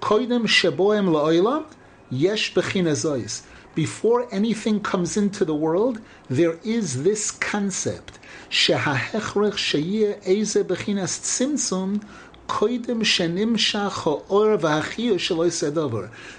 Koidem 0.00 0.44
sheboem 0.46 1.10
la'olam 1.10 1.66
yesh 2.10 2.54
zois. 2.54 3.42
Before 3.74 4.26
anything 4.32 4.80
comes 4.80 5.16
into 5.16 5.44
the 5.44 5.54
world, 5.54 6.00
there 6.28 6.58
is 6.64 7.04
this 7.04 7.30
concept. 7.30 8.18
Shehahechrech 8.50 9.54
sheyeh 9.54 10.18
eze 10.26 10.64
bechinas 10.64 11.20
tzimtzum 11.20 12.02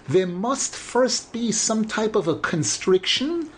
there 0.09 0.27
must 0.27 0.75
first 0.75 1.31
be 1.31 1.51
some 1.53 1.85
type 1.85 2.15
of 2.15 2.27
a 2.27 2.35
constriction 2.35 3.49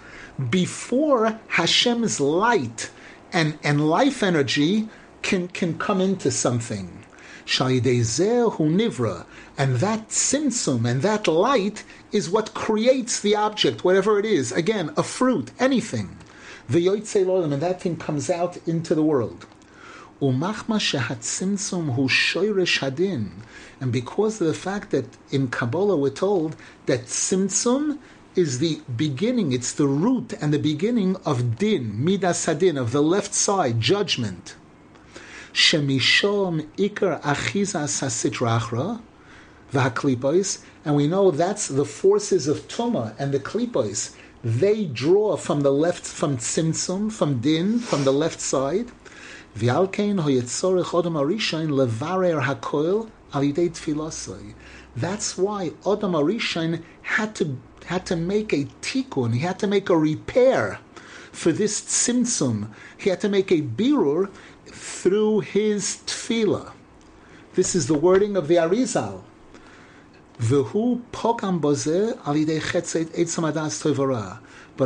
before 0.51 1.39
Hashem's 1.47 2.19
light 2.19 2.91
and, 3.31 3.57
and 3.63 3.89
life 3.89 4.21
energy 4.21 4.87
can, 5.23 5.47
can 5.47 5.79
come 5.79 5.99
into 5.99 6.29
something. 6.29 7.03
nivra, 7.47 9.25
and 9.57 9.75
that 9.77 10.09
simsum 10.09 10.89
and 10.89 11.01
that 11.03 11.27
light 11.27 11.83
is 12.11 12.29
what 12.29 12.53
creates 12.53 13.19
the 13.19 13.35
object, 13.35 13.83
whatever 13.83 14.17
it 14.19 14.25
is. 14.25 14.51
Again, 14.51 14.91
a 14.97 15.03
fruit, 15.03 15.51
anything. 15.59 16.17
The 16.69 16.87
and 16.87 17.61
that 17.61 17.81
thing 17.81 17.97
comes 17.97 18.29
out 18.29 18.57
into 18.65 18.95
the 18.95 19.03
world. 19.03 19.45
Umachma 20.21 20.79
shehatzimtzum 20.79 21.95
hu 21.95 22.07
hadin, 22.07 23.31
and 23.81 23.91
because 23.91 24.39
of 24.39 24.47
the 24.47 24.53
fact 24.53 24.91
that 24.91 25.05
in 25.31 25.49
Kabbalah 25.49 25.97
we're 25.97 26.09
told 26.09 26.55
that 26.85 27.05
simtsum 27.07 27.99
is 28.35 28.59
the 28.59 28.81
beginning, 28.95 29.51
it's 29.51 29.73
the 29.73 29.87
root 29.87 30.33
and 30.41 30.53
the 30.53 30.59
beginning 30.59 31.17
of 31.25 31.57
din, 31.57 32.03
midas 32.03 32.45
hadin, 32.45 32.79
of 32.79 32.91
the 32.91 33.03
left 33.03 33.33
side, 33.33 33.81
judgment. 33.81 34.55
Shemishom 35.51 36.67
ikar 36.77 37.21
achizas 37.21 38.01
hasitrachra, 39.73 40.17
v'haklipos, 40.17 40.63
and 40.85 40.95
we 40.95 41.07
know 41.07 41.31
that's 41.31 41.67
the 41.67 41.85
forces 41.85 42.47
of 42.47 42.67
tuma 42.67 43.15
and 43.17 43.33
the 43.33 43.39
klipos. 43.39 44.15
They 44.43 44.85
draw 44.85 45.37
from 45.37 45.61
the 45.61 45.71
left, 45.71 46.05
from 46.05 46.37
tzimtzum, 46.37 47.11
from 47.11 47.39
din, 47.39 47.79
from 47.79 48.03
the 48.03 48.11
left 48.11 48.41
side. 48.41 48.91
That's 49.55 49.77
why 55.37 55.71
Adam 55.85 56.13
Arishan 56.13 56.83
had 57.01 57.35
to 57.35 57.57
had 57.85 58.05
to 58.05 58.15
make 58.15 58.53
a 58.53 58.65
tikkun, 58.81 59.33
he 59.33 59.39
had 59.39 59.59
to 59.59 59.67
make 59.67 59.89
a 59.89 59.97
repair 59.97 60.79
for 61.31 61.51
this 61.51 61.81
tzimtzum. 61.81 62.69
He 62.97 63.09
had 63.09 63.19
to 63.21 63.29
make 63.29 63.51
a 63.51 63.61
birur 63.61 64.29
through 64.67 65.41
his 65.41 65.97
tefillah. 66.05 66.71
This 67.55 67.75
is 67.75 67.87
the 67.87 67.93
wording 67.93 68.37
of 68.37 68.47
the 68.47 68.55
Arizal. 68.55 69.23
But 70.39 70.49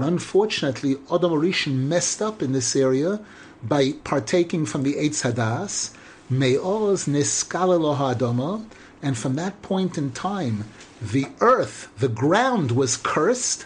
unfortunately, 0.03 0.97
Adam 1.09 1.31
Arishan 1.31 1.75
messed 1.87 2.21
up 2.21 2.41
in 2.41 2.51
this 2.51 2.75
area 2.75 3.21
by 3.63 3.93
partaking 4.03 4.65
from 4.65 4.83
the 4.83 4.95
Eitz 4.95 5.23
Hadas. 5.23 5.93
Me'oz 6.29 7.05
niskala 7.05 7.95
adama, 7.95 8.65
and 9.01 9.17
from 9.17 9.35
that 9.35 9.61
point 9.61 9.97
in 9.97 10.11
time, 10.11 10.65
the 11.01 11.27
earth, 11.39 11.87
the 11.99 12.09
ground 12.09 12.71
was 12.71 12.97
cursed. 12.97 13.65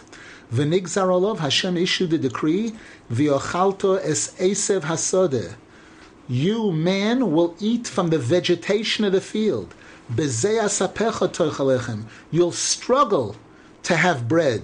V'nigzar 0.54 1.10
olav, 1.12 1.40
Hashem 1.40 1.76
issued 1.76 2.12
a 2.12 2.18
decree, 2.18 2.74
v'yochalto 3.10 3.98
es 4.00 4.32
esev 4.38 4.82
hasodeh. 4.82 5.54
You, 6.28 6.70
man, 6.70 7.32
will 7.32 7.56
eat 7.58 7.88
from 7.88 8.10
the 8.10 8.18
vegetation 8.18 9.04
of 9.04 9.10
the 9.10 9.20
field. 9.20 9.74
You'll 12.31 12.51
struggle 12.51 13.35
to 13.83 13.95
have 13.95 14.27
bread. 14.27 14.61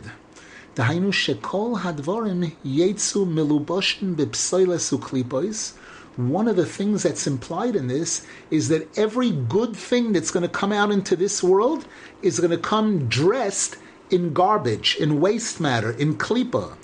דהיינו 0.76 1.14
שכל 1.14 1.74
הדבורים 1.84 2.44
יצאו 2.66 3.26
מלובושים 3.26 4.16
בפסוילס 4.16 4.94
וקליפויס, 4.94 5.74
one 6.18 6.48
of 6.48 6.56
the 6.56 6.66
things 6.66 7.04
that's 7.04 7.26
implied 7.26 7.76
in 7.76 7.88
this 7.88 8.22
is 8.52 8.70
that 8.70 8.88
every 8.96 9.32
good 9.32 9.76
thing 9.76 10.14
that's 10.14 10.30
going 10.30 10.44
to 10.44 10.60
come 10.62 10.72
out 10.72 10.92
into 10.92 11.16
this 11.16 11.42
world 11.42 11.86
is 12.22 12.40
going 12.40 12.52
to 12.52 12.58
come 12.58 13.08
dressed 13.08 13.78
in 14.12 14.32
garbage, 14.32 14.96
in 15.00 15.20
waste 15.20 15.60
matter, 15.60 15.92
in 15.92 16.16
klipa. 16.16 16.76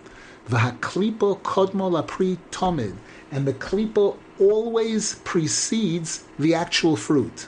V'haklipa 0.49 1.39
kodmo 1.41 1.91
lapri 1.91 2.37
tomid. 2.49 2.95
And 3.31 3.45
the 3.45 3.53
klipa 3.53 4.17
always 4.39 5.15
precedes 5.23 6.23
the 6.39 6.55
actual 6.55 6.95
fruit. 6.95 7.47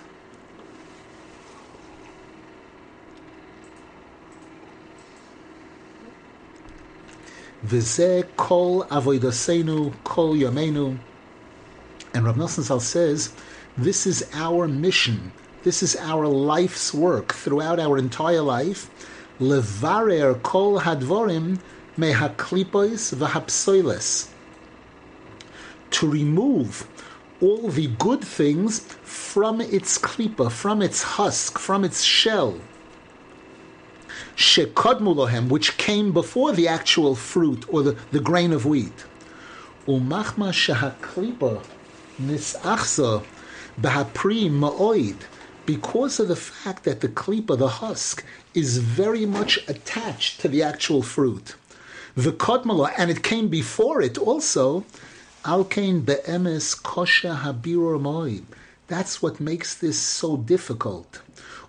V'zeh 7.64 8.24
kol 8.36 8.84
avoidasenu 8.84 9.94
kol 10.04 10.34
yomenu. 10.34 10.98
And 12.12 12.24
Rav 12.24 12.36
Nosson 12.36 12.62
Zal 12.62 12.80
says, 12.80 13.32
this 13.78 14.06
is 14.06 14.28
our 14.32 14.66
mission. 14.66 15.32
This 15.62 15.82
is 15.82 15.96
our 15.96 16.26
life's 16.26 16.94
work 16.94 17.34
throughout 17.34 17.78
our 17.78 17.98
entire 17.98 18.40
life. 18.40 18.90
Levarer 19.38 20.42
kol 20.42 20.80
hadvorim 20.80 21.60
mehaklipois 21.98 23.14
v'hapsoiles. 23.14 24.28
To 25.90 26.10
remove 26.10 26.86
all 27.40 27.68
the 27.68 27.88
good 27.98 28.22
things 28.22 28.80
from 29.02 29.60
its 29.60 29.98
klipa, 29.98 30.50
from 30.50 30.80
its 30.80 31.02
husk, 31.02 31.58
from 31.58 31.84
its 31.84 32.02
shell. 32.02 32.58
Shekodmu 34.36 35.48
which 35.48 35.78
came 35.78 36.12
before 36.12 36.52
the 36.52 36.68
actual 36.68 37.14
fruit 37.14 37.64
or 37.72 37.82
the, 37.82 37.96
the 38.12 38.20
grain 38.20 38.52
of 38.52 38.66
wheat. 38.66 39.04
Umachma 39.86 40.52
shehaklipa 40.52 41.64
nisachza 42.20 43.24
behapri 43.80 44.50
ma'oid. 44.50 45.16
Because 45.64 46.20
of 46.20 46.28
the 46.28 46.36
fact 46.36 46.84
that 46.84 47.00
the 47.00 47.08
klipa, 47.08 47.56
the 47.56 47.68
husk, 47.68 48.24
is 48.52 48.76
very 48.78 49.24
much 49.24 49.58
attached 49.68 50.40
to 50.40 50.48
the 50.48 50.62
actual 50.62 51.02
fruit. 51.02 51.56
The 52.14 52.32
kodmala, 52.32 52.92
and 52.98 53.10
it 53.10 53.22
came 53.22 53.48
before 53.48 54.02
it 54.02 54.18
also, 54.18 54.84
alkein 55.44 56.04
be'emes 56.04 56.80
kosha 56.82 57.38
habirur 57.38 57.98
moed. 58.00 58.44
That's 58.86 59.22
what 59.22 59.40
makes 59.40 59.74
this 59.74 59.98
so 59.98 60.36
difficult. 60.36 61.22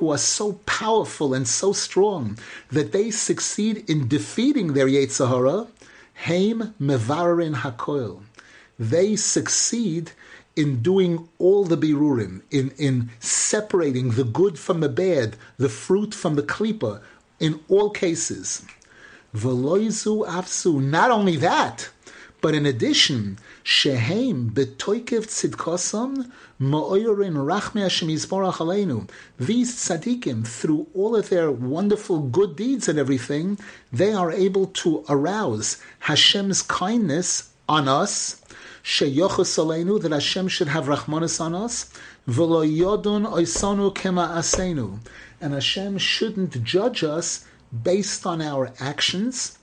who 0.00 0.10
are 0.10 0.18
so 0.18 0.54
powerful 0.64 1.34
and 1.34 1.46
so 1.46 1.74
strong 1.74 2.38
that 2.70 2.90
they 2.90 3.10
succeed 3.10 3.84
in 3.88 4.08
defeating 4.08 4.72
their 4.72 4.86
Yetzirah, 4.86 5.68
Haim 6.24 6.74
Mevarin 6.80 7.56
Hakoil. 7.56 8.22
They 8.78 9.14
succeed 9.14 10.12
in 10.56 10.80
doing 10.80 11.28
all 11.38 11.64
the 11.64 11.76
birurim, 11.76 12.40
in, 12.50 12.72
in 12.78 13.10
separating 13.20 14.12
the 14.12 14.24
good 14.24 14.58
from 14.58 14.80
the 14.80 14.88
bad, 14.88 15.36
the 15.58 15.68
fruit 15.68 16.14
from 16.14 16.34
the 16.34 16.42
klipa, 16.42 17.02
in 17.38 17.60
all 17.68 17.90
cases. 17.90 18.64
Veloizu 19.34 20.26
afsu. 20.26 20.82
Not 20.82 21.10
only 21.10 21.36
that, 21.36 21.90
but 22.40 22.54
in 22.54 22.64
addition, 22.64 23.38
shehem 23.62 24.50
betoikev 24.50 25.26
tzidkosam 25.26 26.30
ma'oyorin 26.60 27.34
rachme 27.34 27.82
Hashem 27.82 28.08
aleinu. 28.08 29.08
These 29.38 29.76
tzaddikim, 29.76 30.46
through 30.46 30.86
all 30.94 31.14
of 31.16 31.28
their 31.28 31.50
wonderful 31.50 32.20
good 32.20 32.56
deeds 32.56 32.88
and 32.88 32.98
everything, 32.98 33.58
they 33.92 34.12
are 34.12 34.32
able 34.32 34.66
to 34.66 35.04
arouse 35.08 35.76
Hashem's 36.00 36.62
kindness 36.62 37.50
on 37.68 37.88
us. 37.88 38.40
Sheyochus 38.82 39.58
aleinu 39.58 40.00
that 40.00 40.12
Hashem 40.12 40.48
should 40.48 40.68
have 40.68 40.86
rachmanis 40.86 41.40
on 41.40 41.54
us. 41.54 41.92
V'lo 42.26 42.66
yodun 42.66 43.30
oisanu 43.30 43.94
kema 43.94 44.34
asenu. 44.36 44.98
And 45.42 45.52
Hashem 45.52 45.98
shouldn't 45.98 46.62
judge 46.64 47.04
us 47.04 47.44
based 47.82 48.24
on 48.26 48.40
our 48.40 48.72
actions 48.80 49.58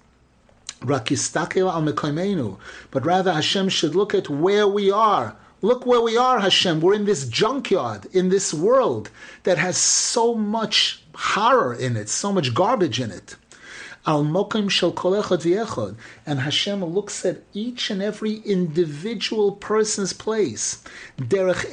but 2.92 3.06
rather 3.06 3.34
Hashem 3.34 3.70
should 3.70 3.96
look 3.96 4.14
at 4.14 4.30
where 4.30 4.68
we 4.68 4.92
are. 4.92 5.36
Look 5.62 5.86
where 5.88 6.02
we 6.02 6.18
are, 6.18 6.40
Hashem. 6.40 6.82
We're 6.82 6.94
in 6.94 7.06
this 7.06 7.28
junkyard, 7.28 8.06
in 8.14 8.30
this 8.30 8.54
world 8.54 9.10
that 9.44 9.58
has 9.58 9.78
so 9.78 10.36
much 10.36 11.04
horror 11.16 11.74
in 11.74 11.98
it, 11.98 12.10
so 12.10 12.32
much 12.32 12.54
garbage 12.54 13.00
in 13.00 13.10
it. 13.10 13.36
Al 14.10 14.24
mokim 14.24 14.70
shel 14.70 14.94
kol 14.94 15.12
echad 15.12 15.96
and 16.26 16.40
Hashem 16.40 16.82
looks 16.82 17.26
at 17.26 17.44
each 17.54 17.90
and 17.92 18.02
every 18.02 18.36
individual 18.46 19.52
person's 19.52 20.14
place. 20.14 20.82
Derech 21.20 21.66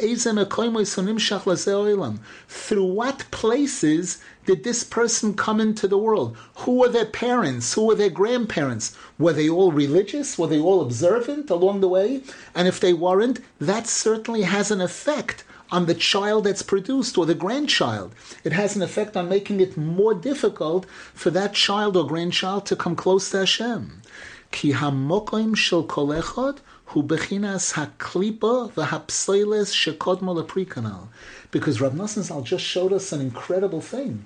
Through 2.48 2.84
what 2.84 3.24
places 3.30 4.18
did 4.46 4.64
this 4.64 4.82
person 4.82 5.34
come 5.34 5.60
into 5.60 5.86
the 5.86 5.96
world? 5.96 6.36
Who 6.56 6.72
were 6.72 6.88
their 6.88 7.06
parents? 7.06 7.72
Who 7.74 7.86
were 7.86 7.94
their 7.94 8.10
grandparents? 8.10 8.96
Were 9.16 9.32
they 9.32 9.48
all 9.48 9.70
religious? 9.70 10.36
Were 10.36 10.48
they 10.48 10.58
all 10.58 10.80
observant 10.80 11.50
along 11.50 11.82
the 11.82 11.88
way? 11.88 12.22
And 12.52 12.66
if 12.66 12.80
they 12.80 12.92
weren't, 12.92 13.38
that 13.60 13.86
certainly 13.86 14.42
has 14.42 14.72
an 14.72 14.80
effect 14.80 15.44
on 15.70 15.86
the 15.86 15.94
child 15.94 16.44
that's 16.44 16.62
produced 16.62 17.16
or 17.18 17.26
the 17.26 17.34
grandchild. 17.34 18.14
It 18.44 18.52
has 18.52 18.76
an 18.76 18.82
effect 18.82 19.16
on 19.16 19.28
making 19.28 19.60
it 19.60 19.76
more 19.76 20.14
difficult 20.14 20.86
for 21.14 21.30
that 21.30 21.54
child 21.54 21.96
or 21.96 22.06
grandchild 22.06 22.66
to 22.66 22.76
come 22.76 22.96
close 22.96 23.30
to 23.30 23.38
Hashem. 23.38 24.02
Ki 24.50 24.72
hamokim 24.72 25.56
shel 25.56 25.82
hu 25.82 27.02
bechinas 27.02 27.74
haklipa 27.74 28.70
shekodmo 28.72 30.42
leprikanal. 30.42 31.08
Because 31.50 31.80
Rav 31.80 31.92
Nosson 31.92 32.22
Zal 32.22 32.42
just 32.42 32.64
showed 32.64 32.92
us 32.92 33.12
an 33.12 33.20
incredible 33.20 33.80
thing. 33.80 34.24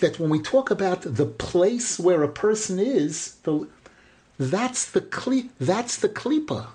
That 0.00 0.18
when 0.18 0.30
we 0.30 0.40
talk 0.40 0.70
about 0.70 1.02
the 1.02 1.26
place 1.26 1.98
where 1.98 2.22
a 2.22 2.28
person 2.28 2.78
is, 2.78 3.36
the, 3.42 3.66
that's 4.38 4.90
the 4.90 5.00
kli, 5.00 5.48
that's 5.58 5.96
the 5.96 6.08
klipa. 6.08 6.68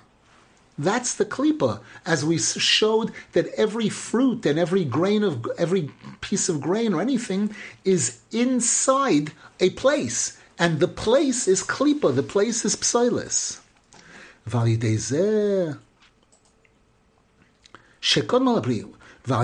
That's 0.77 1.15
the 1.15 1.25
klipa. 1.25 1.81
As 2.05 2.23
we 2.25 2.39
showed 2.39 3.11
that 3.33 3.47
every 3.55 3.89
fruit 3.89 4.45
and 4.45 4.57
every 4.57 4.85
grain 4.85 5.23
of 5.23 5.45
every 5.57 5.91
piece 6.21 6.49
of 6.49 6.61
grain 6.61 6.93
or 6.93 7.01
anything 7.01 7.53
is 7.83 8.19
inside 8.31 9.33
a 9.59 9.71
place, 9.71 10.37
and 10.57 10.79
the 10.79 10.87
place 10.87 11.47
is 11.47 11.63
klipa. 11.63 12.15
The 12.15 12.23
place 12.23 12.65
is 12.65 12.75
psilis. 12.75 13.59
Shekon 18.01 18.43
malabriu. 18.43 18.93
And 19.23 19.37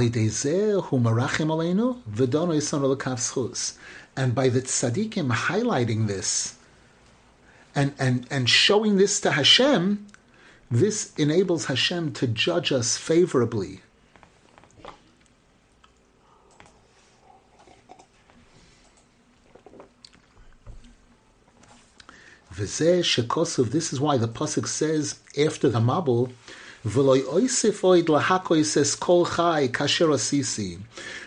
by 4.33 4.49
the 4.49 4.61
tzaddikim 4.61 5.31
highlighting 5.31 6.07
this 6.07 6.55
and, 7.75 7.93
and, 7.99 8.25
and 8.31 8.49
showing 8.49 8.97
this 8.97 9.21
to 9.21 9.31
Hashem, 9.31 10.07
this 10.69 11.13
enables 11.15 11.65
Hashem 11.65 12.13
to 12.13 12.27
judge 12.27 12.71
us 12.71 12.97
favorably. 12.97 13.81
This 22.57 22.81
is 22.81 23.99
why 23.99 24.17
the 24.17 24.27
pasuk 24.27 24.67
says 24.67 25.19
after 25.37 25.69
the 25.69 25.79
Mabul, 25.79 26.31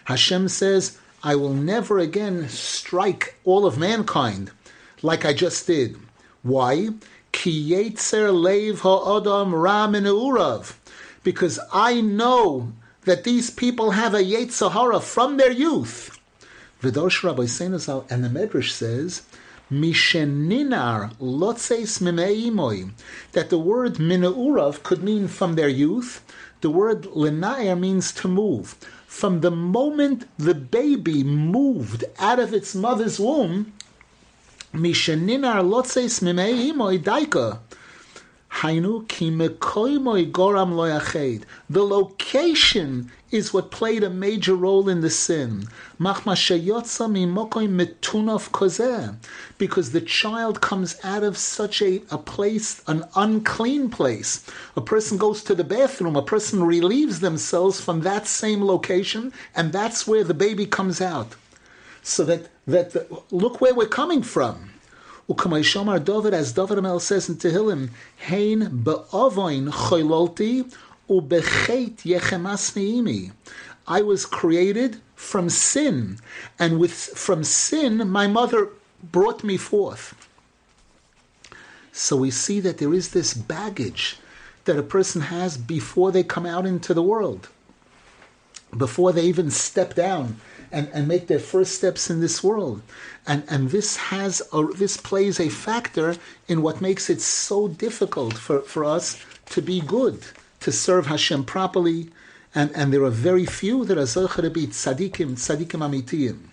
Hashem 0.05 0.49
says, 0.49 0.99
I 1.23 1.37
will 1.37 1.53
never 1.53 1.99
again 1.99 2.49
strike 2.49 3.37
all 3.45 3.67
of 3.67 3.79
mankind 3.79 4.51
like 5.03 5.25
I 5.25 5.33
just 5.33 5.67
did. 5.67 5.99
Why? 6.43 6.91
Because 11.23 11.61
I 11.73 12.01
know 12.01 12.73
that 13.05 13.25
these 13.25 13.51
people 13.51 13.91
have 13.93 14.15
a 14.15 14.23
Yetzirah 14.23 15.03
from 15.03 15.37
their 15.37 15.51
youth. 15.51 16.19
Vidosh 16.83 17.23
Rabbi 17.23 17.43
Seinazal 17.43 18.11
and 18.11 18.25
the 18.25 18.29
Medrash 18.29 18.71
says 18.71 19.23
Misheninar 19.71 21.15
lotzeis 21.19 22.01
mimeimoy. 22.01 22.91
That 23.33 23.51
the 23.51 23.59
word 23.59 23.95
minaurav 23.95 24.83
could 24.83 25.03
mean 25.03 25.29
from 25.29 25.55
their 25.55 25.69
youth. 25.69 26.23
The 26.61 26.71
word 26.71 27.03
linair 27.05 27.79
means 27.79 28.13
to 28.15 28.29
move. 28.29 28.77
from 29.07 29.41
the 29.41 29.51
moment 29.51 30.29
the 30.39 30.55
baby 30.55 31.25
moved 31.25 32.05
out 32.21 32.39
of 32.39 32.55
its 32.55 32.77
mother's 32.77 33.19
womb, 33.19 33.73
The 41.69 41.85
location 41.85 43.11
is 43.31 43.53
what 43.53 43.71
played 43.71 44.05
a 44.05 44.11
major 44.11 44.55
role 44.55 44.89
in 44.89 45.01
the 45.01 45.11
sin. 45.11 45.67
Because 49.59 49.91
the 49.93 50.01
child 50.01 50.61
comes 50.61 50.97
out 51.03 51.25
of 51.25 51.37
such 51.37 51.83
a, 51.83 52.03
a 52.11 52.19
place, 52.19 52.83
an 52.87 53.05
unclean 53.17 53.89
place. 53.91 54.45
A 54.77 54.81
person 54.81 55.19
goes 55.19 55.43
to 55.45 55.55
the 55.55 55.65
bathroom, 55.65 56.17
a 56.17 56.23
person 56.23 56.63
relieves 56.63 57.21
themselves 57.21 57.81
from 57.81 58.03
that 58.03 58.27
same 58.29 58.65
location, 58.65 59.33
and 59.55 59.73
that's 59.73 60.07
where 60.07 60.25
the 60.25 60.35
baby 60.35 60.67
comes 60.67 61.01
out. 61.01 61.35
So 62.03 62.25
that, 62.25 62.49
that 62.67 62.93
the, 62.93 63.23
look 63.31 63.61
where 63.61 63.75
we're 63.75 63.87
coming 63.87 64.23
from. 64.23 64.71
Ukamay 65.29 65.63
Shomar 65.63 66.05
David, 66.05 66.35
as 66.35 66.53
David 66.53 66.79
Amel 66.79 66.99
says 66.99 67.29
in 67.29 67.37
Tehillim, 67.37 67.91
ubechet. 71.09 73.33
I 73.87 74.03
was 74.03 74.27
created 74.27 75.01
from 75.15 75.51
sin, 75.51 76.19
and 76.59 76.79
with 76.79 76.93
from 76.93 77.45
sin 77.45 78.09
my 78.09 78.27
mother 78.27 78.69
brought 79.03 79.45
me 79.45 79.57
forth. 79.57 80.15
So 81.93 82.17
we 82.17 82.31
see 82.31 82.61
that 82.61 82.79
there 82.79 82.95
is 82.95 83.11
this 83.11 83.35
baggage 83.35 84.19
that 84.65 84.79
a 84.79 84.83
person 84.83 85.23
has 85.23 85.57
before 85.57 86.13
they 86.13 86.23
come 86.23 86.47
out 86.47 86.67
into 86.67 86.95
the 86.95 87.03
world, 87.03 87.49
before 88.77 89.13
they 89.13 89.25
even 89.25 89.51
step 89.51 89.95
down 89.95 90.41
and, 90.73 90.89
and 90.93 91.09
make 91.09 91.27
their 91.27 91.39
first 91.39 91.75
steps 91.75 92.11
in 92.11 92.21
this 92.21 92.43
world. 92.43 92.83
And, 93.27 93.45
and 93.49 93.71
this 93.71 93.97
has 93.97 94.43
a, 94.53 94.67
this 94.67 94.97
plays 94.97 95.41
a 95.41 95.49
factor 95.49 96.17
in 96.49 96.63
what 96.63 96.81
makes 96.81 97.11
it 97.11 97.21
so 97.21 97.69
difficult 97.69 98.35
for, 98.35 98.61
for 98.61 98.85
us 98.85 99.25
to 99.51 99.63
be 99.63 99.81
good, 99.81 100.25
to 100.61 100.73
serve 100.73 101.07
Hashem 101.07 101.45
properly. 101.45 102.11
And, 102.55 102.71
and 102.75 102.93
there 102.93 103.05
are 103.05 103.11
very 103.11 103.47
few 103.47 103.85
that 103.85 103.99
are 103.99 104.03
zocher 104.03 104.43
to 104.43 104.51
be 104.51 104.67
tzadikim, 104.67 105.33
tzadikim 105.33 105.81
amitiyim. 105.81 106.51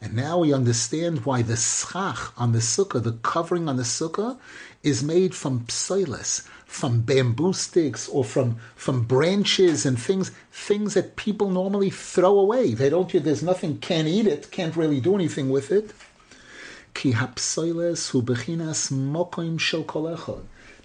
And 0.00 0.14
now 0.14 0.38
we 0.38 0.52
understand 0.52 1.24
why 1.24 1.42
the 1.42 1.56
schach 1.56 2.32
on 2.36 2.52
the 2.52 2.58
sukkah, 2.58 3.02
the 3.02 3.12
covering 3.12 3.68
on 3.68 3.76
the 3.76 3.82
sukkah, 3.82 4.38
is 4.82 5.02
made 5.02 5.34
from 5.34 5.64
psoiles, 5.66 6.46
from 6.64 7.00
bamboo 7.00 7.52
sticks 7.52 8.08
or 8.08 8.24
from 8.24 8.56
from 8.76 9.04
branches 9.04 9.84
and 9.84 10.00
things 10.00 10.30
things 10.52 10.94
that 10.94 11.16
people 11.16 11.50
normally 11.50 11.90
throw 11.90 12.38
away. 12.38 12.74
They 12.74 12.90
don't. 12.90 13.10
There's 13.10 13.42
nothing. 13.42 13.78
Can't 13.78 14.08
eat 14.08 14.26
it. 14.26 14.50
Can't 14.50 14.76
really 14.76 15.00
do 15.00 15.14
anything 15.14 15.50
with 15.50 15.72
it. 15.72 15.92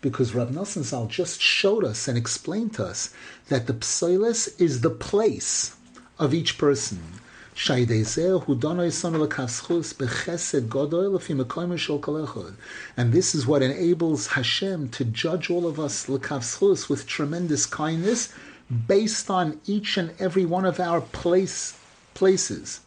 Because 0.02 0.36
Rav 0.36 0.50
Nosson 0.50 0.84
Zal 0.84 1.08
just 1.08 1.42
showed 1.42 1.84
us 1.84 2.08
and 2.08 2.18
explained 2.18 2.74
to 2.76 2.86
us 2.86 3.14
that 3.48 3.68
the 3.68 3.74
psoiles 3.74 4.50
is 4.60 4.82
the 4.82 4.90
place 4.90 5.76
of 6.20 6.34
each 6.34 6.58
person. 6.58 7.00
And 7.56 7.88
this 13.14 13.36
is 13.36 13.46
what 13.46 13.62
enables 13.62 14.28
Hashem 14.28 14.90
to 14.90 15.06
judge 15.06 15.52
all 15.52 15.68
of 15.68 15.80
us 15.80 16.08
with 16.08 17.06
tremendous 17.06 17.68
kindness 17.68 18.34
based 18.88 19.30
on 19.30 19.60
each 19.66 19.98
and 19.98 20.14
every 20.20 20.46
one 20.46 20.66
of 20.66 20.80
our 20.80 21.02
place 21.02 21.78
places. 22.16 22.80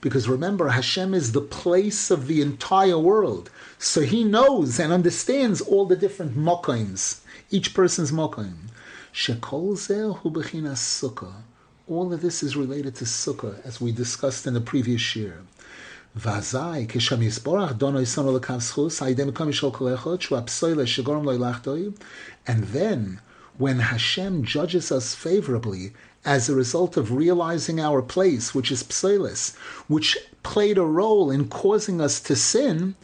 Because 0.00 0.28
remember, 0.28 0.68
Hashem 0.68 1.14
is 1.14 1.32
the 1.32 1.40
place 1.40 2.10
of 2.10 2.26
the 2.26 2.40
entire 2.40 2.98
world. 2.98 3.50
So 3.78 4.02
he 4.02 4.24
knows 4.24 4.78
and 4.78 4.92
understands 4.92 5.60
all 5.60 5.86
the 5.86 5.96
different 5.96 6.36
mokims, 6.36 7.20
each 7.50 7.74
person's 7.74 8.12
mokim. 8.12 8.69
Shekol 9.12 9.76
bechinas 9.76 10.78
sukkah. 10.78 11.42
All 11.88 12.12
of 12.12 12.20
this 12.20 12.44
is 12.44 12.54
related 12.56 12.94
to 12.96 13.04
sukkah, 13.04 13.60
as 13.66 13.80
we 13.80 13.90
discussed 13.90 14.46
in 14.46 14.54
the 14.54 14.60
previous 14.60 15.16
year. 15.16 15.42
Vazai, 16.16 16.86
kishem 16.86 17.18
yisborach 17.18 17.76
dono 17.76 18.00
yisono 18.00 18.38
lekav 18.38 18.60
schus, 18.60 19.00
haidem 19.00 19.34
kam 19.34 19.48
yishol 19.48 19.72
kolechot, 19.72 20.20
shu 20.20 20.36
apsoile 20.36 20.86
shegorom 20.86 21.24
lo 21.24 21.36
ilachtoi. 21.36 21.92
And 22.46 22.64
then, 22.68 23.20
when 23.58 23.80
Hashem 23.80 24.44
judges 24.44 24.92
us 24.92 25.16
favorably, 25.16 25.92
as 26.24 26.48
a 26.48 26.54
result 26.54 26.96
of 26.96 27.10
realizing 27.12 27.80
our 27.80 28.02
place, 28.02 28.54
which 28.54 28.70
is 28.70 28.84
psoilis, 28.84 29.56
which 29.88 30.16
played 30.44 30.78
a 30.78 30.82
role 30.82 31.32
in 31.32 31.48
causing 31.48 32.00
us 32.00 32.20
to 32.20 32.36
sin, 32.36 32.94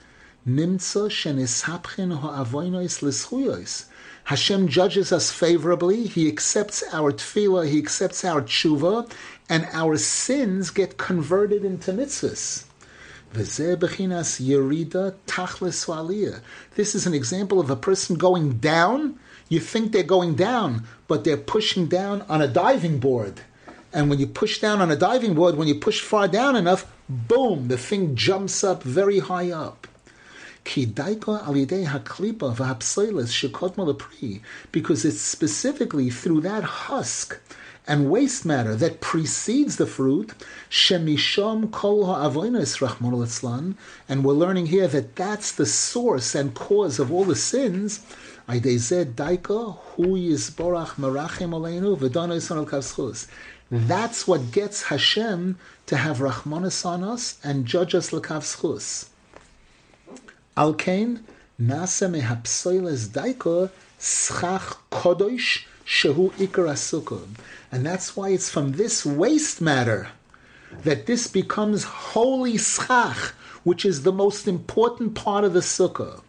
nimtza 0.47 1.11
shenishapchen 1.11 2.21
ha'avoinois 2.21 3.03
l'schuyois. 3.03 3.87
Hashem 4.27 4.67
judges 4.67 5.13
us 5.13 5.31
favorably. 5.31 6.09
He 6.09 6.27
accepts 6.27 6.83
our 6.93 7.13
tefillah, 7.13 7.69
He 7.69 7.79
accepts 7.79 8.25
our 8.25 8.43
tshuva, 8.43 9.09
and 9.49 9.69
our 9.73 9.97
sins 9.97 10.71
get 10.71 10.99
converted 10.99 11.65
into 11.65 11.93
mitzvahs. 11.93 12.65
This 13.33 13.61
is 16.95 17.07
an 17.07 17.15
example 17.15 17.61
of 17.61 17.71
a 17.71 17.77
person 17.77 18.17
going 18.17 18.59
down. 18.59 19.17
You 19.49 19.61
think 19.61 19.93
they're 19.93 20.03
going 20.03 20.35
down, 20.35 20.83
but 21.07 21.23
they're 21.23 21.37
pushing 21.37 21.87
down 21.87 22.23
on 22.23 22.43
a 22.43 22.49
diving 22.49 22.99
board. 22.99 23.43
And 23.93 24.11
when 24.11 24.19
you 24.19 24.27
push 24.27 24.59
down 24.61 24.81
on 24.81 24.91
a 24.91 24.97
diving 24.97 25.35
board, 25.35 25.57
when 25.57 25.69
you 25.69 25.77
push 25.77 26.01
far 26.01 26.27
down 26.27 26.57
enough, 26.57 26.93
boom, 27.09 27.69
the 27.69 27.79
thing 27.79 28.17
jumps 28.17 28.65
up 28.65 28.83
very 28.83 29.21
high 29.21 29.53
up. 29.53 29.87
Because 34.73 35.05
it's 35.05 35.21
specifically 35.21 36.11
through 36.11 36.41
that 36.41 36.65
husk 36.65 37.41
and 37.87 38.11
waste 38.11 38.45
matter 38.45 38.75
that 38.75 39.01
precedes 39.01 39.77
the 39.77 39.87
fruit, 39.87 40.33
shemishom 40.69 41.71
kol 41.71 42.07
ha'avoinos 42.07 43.71
and 44.09 44.25
we're 44.25 44.33
learning 44.33 44.67
here 44.67 44.89
that 44.89 45.15
that's 45.15 45.53
the 45.53 45.67
source 45.67 46.35
and 46.35 46.55
cause 46.55 46.99
of 46.99 47.13
all 47.13 47.25
the 47.25 47.37
sins. 47.37 48.01
That's 53.71 54.29
what 54.29 54.51
gets 54.53 54.83
Hashem 54.83 55.59
to 55.87 55.97
have 55.97 56.19
Rachmanis 56.19 56.87
on 56.87 57.05
us 57.05 57.39
and 57.45 57.67
judge 57.67 57.95
us 57.95 58.13
l'kav 60.57 60.75
Alkein 60.75 61.21
nasa 61.61 62.09
mehapsoiles 62.09 63.09
daiko 63.09 63.71
schach 64.01 64.77
kodosh 64.91 65.65
shehu 65.85 66.33
ikar 66.39 67.23
And 67.71 67.85
that's 67.85 68.17
why 68.17 68.31
it's 68.31 68.49
from 68.51 68.73
this 68.73 69.05
waste 69.05 69.61
matter 69.61 70.09
that 70.85 71.07
this 71.07 71.27
becomes 71.29 71.85
holy 71.85 72.57
schach, 72.57 73.35
which 73.65 73.85
is 73.85 74.03
the 74.03 74.13
most 74.13 74.49
important 74.49 75.15
part 75.15 75.45
of 75.45 75.53
the 75.53 75.61
sukkah. 75.61 76.21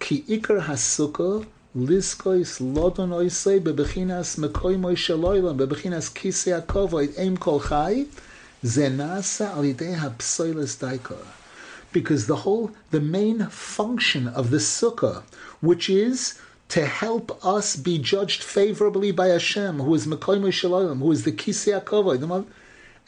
Ki 0.00 0.24
ikar 0.28 0.62
hasukkah 0.62 1.46
liskois 1.76 2.60
lodon 2.60 3.10
oisei 3.10 3.60
bebechinas 3.60 4.36
mekoy 4.36 4.76
moishe 4.76 5.16
loilam 5.16 5.56
bebechinas 5.56 6.10
kisei 6.12 6.60
akovoid 6.60 7.16
eim 7.16 7.38
kol 7.38 7.60
chai 7.60 8.06
zenasa 8.64 9.54
alidei 9.54 9.94
hapsoiles 9.94 10.76
daiko 10.80 11.16
because 11.92 12.26
the 12.26 12.36
whole, 12.36 12.70
the 12.90 13.00
main 13.00 13.46
function 13.46 14.28
of 14.28 14.50
the 14.50 14.58
sukkah, 14.58 15.22
which 15.60 15.90
is 15.90 16.38
to 16.68 16.86
help 16.86 17.44
us 17.44 17.74
be 17.74 17.98
judged 17.98 18.42
favorably 18.44 19.10
by 19.10 19.28
Hashem, 19.28 19.80
who 19.80 19.94
is 19.94 20.06
Mekoy 20.06 20.52
Shalom, 20.52 21.00
who 21.00 21.10
is 21.10 21.24
the 21.24 21.32
Kisei 21.32 21.82
HaKavod, 21.82 22.46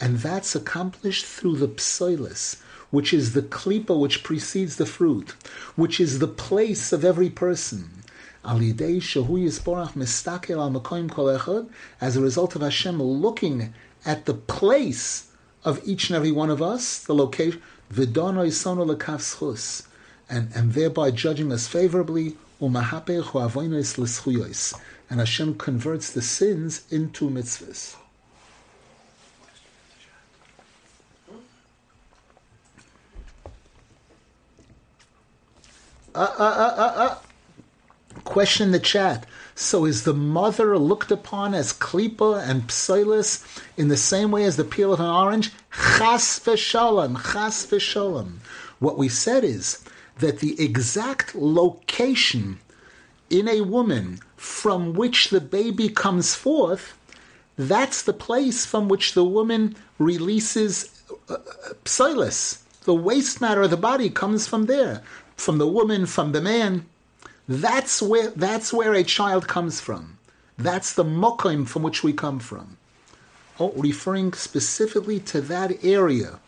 and 0.01 0.19
that's 0.19 0.57
accomplished 0.57 1.25
through 1.25 1.57
the 1.57 1.69
psoilis, 1.69 2.61
which 2.91 3.15
is 3.15 3.35
the 3.35 3.43
klipa 3.43 3.97
which 3.99 4.25
precedes 4.25 4.77
the 4.77 4.87
fruit, 4.87 5.37
which 5.77 6.01
is 6.01 6.19
the 6.19 6.27
place 6.27 6.93
of 6.93 7.05
every 7.05 7.31
person. 7.31 7.89
As 8.45 8.59
a 12.17 12.21
result 12.21 12.57
of 12.57 12.63
Hashem 12.63 13.01
looking 13.01 13.75
at 14.05 14.25
the 14.27 14.35
place 14.35 15.29
of 15.65 15.81
each 15.85 16.11
and 16.11 16.17
every 16.17 16.33
one 16.33 16.51
of 16.51 16.61
us, 16.61 16.99
the 16.99 17.15
location, 17.15 17.63
Vidono 17.93 18.43
isono 18.47 18.87
lekavschus, 18.87 19.87
and 20.31 20.51
and 20.55 20.73
thereby 20.73 21.11
judging 21.11 21.53
us 21.53 21.67
favorably. 21.69 22.37
Umahapech 22.59 23.25
huavoinos 23.33 23.99
l'schuyos, 23.99 24.73
and 25.11 25.21
Hashem 25.21 25.57
converts 25.57 26.11
the 26.11 26.23
sins 26.23 26.85
into 26.91 27.29
mitzvahs. 27.29 27.97
Uh, 36.15 36.19
uh, 36.19 36.43
uh, 36.43 36.75
uh, 36.77 36.93
uh. 36.97 37.19
Question 38.25 38.71
the 38.71 38.79
chat. 38.79 39.27
So 39.63 39.85
is 39.85 40.03
the 40.03 40.13
mother 40.13 40.77
looked 40.77 41.13
upon 41.13 41.55
as 41.55 41.73
klipa 41.73 42.43
and 42.43 42.67
psilis 42.67 43.45
in 43.77 43.87
the 43.87 43.97
same 43.97 44.33
way 44.33 44.45
as 44.45 44.57
the 44.57 44.65
peel 44.65 44.93
of 44.93 44.99
an 44.99 45.07
orange? 45.07 45.53
Chas 45.71 46.41
v'shalom, 46.41 47.17
chas 47.33 47.65
v'shalom. 47.67 48.39
What 48.81 48.99
we 48.99 49.09
said 49.09 49.45
is 49.45 49.85
that 50.19 50.41
the 50.41 50.61
exact 50.61 51.37
location 51.37 52.59
in 53.31 53.49
a 53.49 53.61
woman 53.61 54.19
from 54.37 54.95
which 54.95 55.31
the 55.31 55.41
baby 55.41 55.89
comes 55.89 56.35
forth, 56.35 56.99
that's 57.57 58.03
the 58.03 58.13
place 58.13 58.67
from 58.67 58.89
which 58.89 59.15
the 59.15 59.25
woman 59.25 59.77
releases 59.99 61.03
uh, 61.29 61.37
psilis. 61.85 62.63
The 62.83 62.95
waste 62.95 63.41
matter 63.41 63.63
of 63.63 63.71
the 63.71 63.77
body 63.77 64.11
comes 64.11 64.49
from 64.49 64.67
there, 64.67 65.03
from 65.37 65.59
the 65.59 65.69
woman, 65.69 66.07
from 66.07 66.33
the 66.33 66.41
man. 66.41 66.85
That's 67.53 68.01
where 68.01 68.31
that's 68.31 68.73
where 68.73 68.95
a 68.95 69.05
child 69.05 69.47
comes 69.47 69.79
from. 69.79 70.17
That's 70.57 70.95
the 70.95 71.05
mokim 71.05 71.69
from 71.69 71.83
which 71.83 72.03
we 72.03 72.15
come 72.15 72.39
from. 72.39 72.79
Oh, 73.61 73.73
referring 73.73 74.33
specifically 74.33 75.21
to 75.21 75.43
that 75.43 75.85
area. 75.85 76.41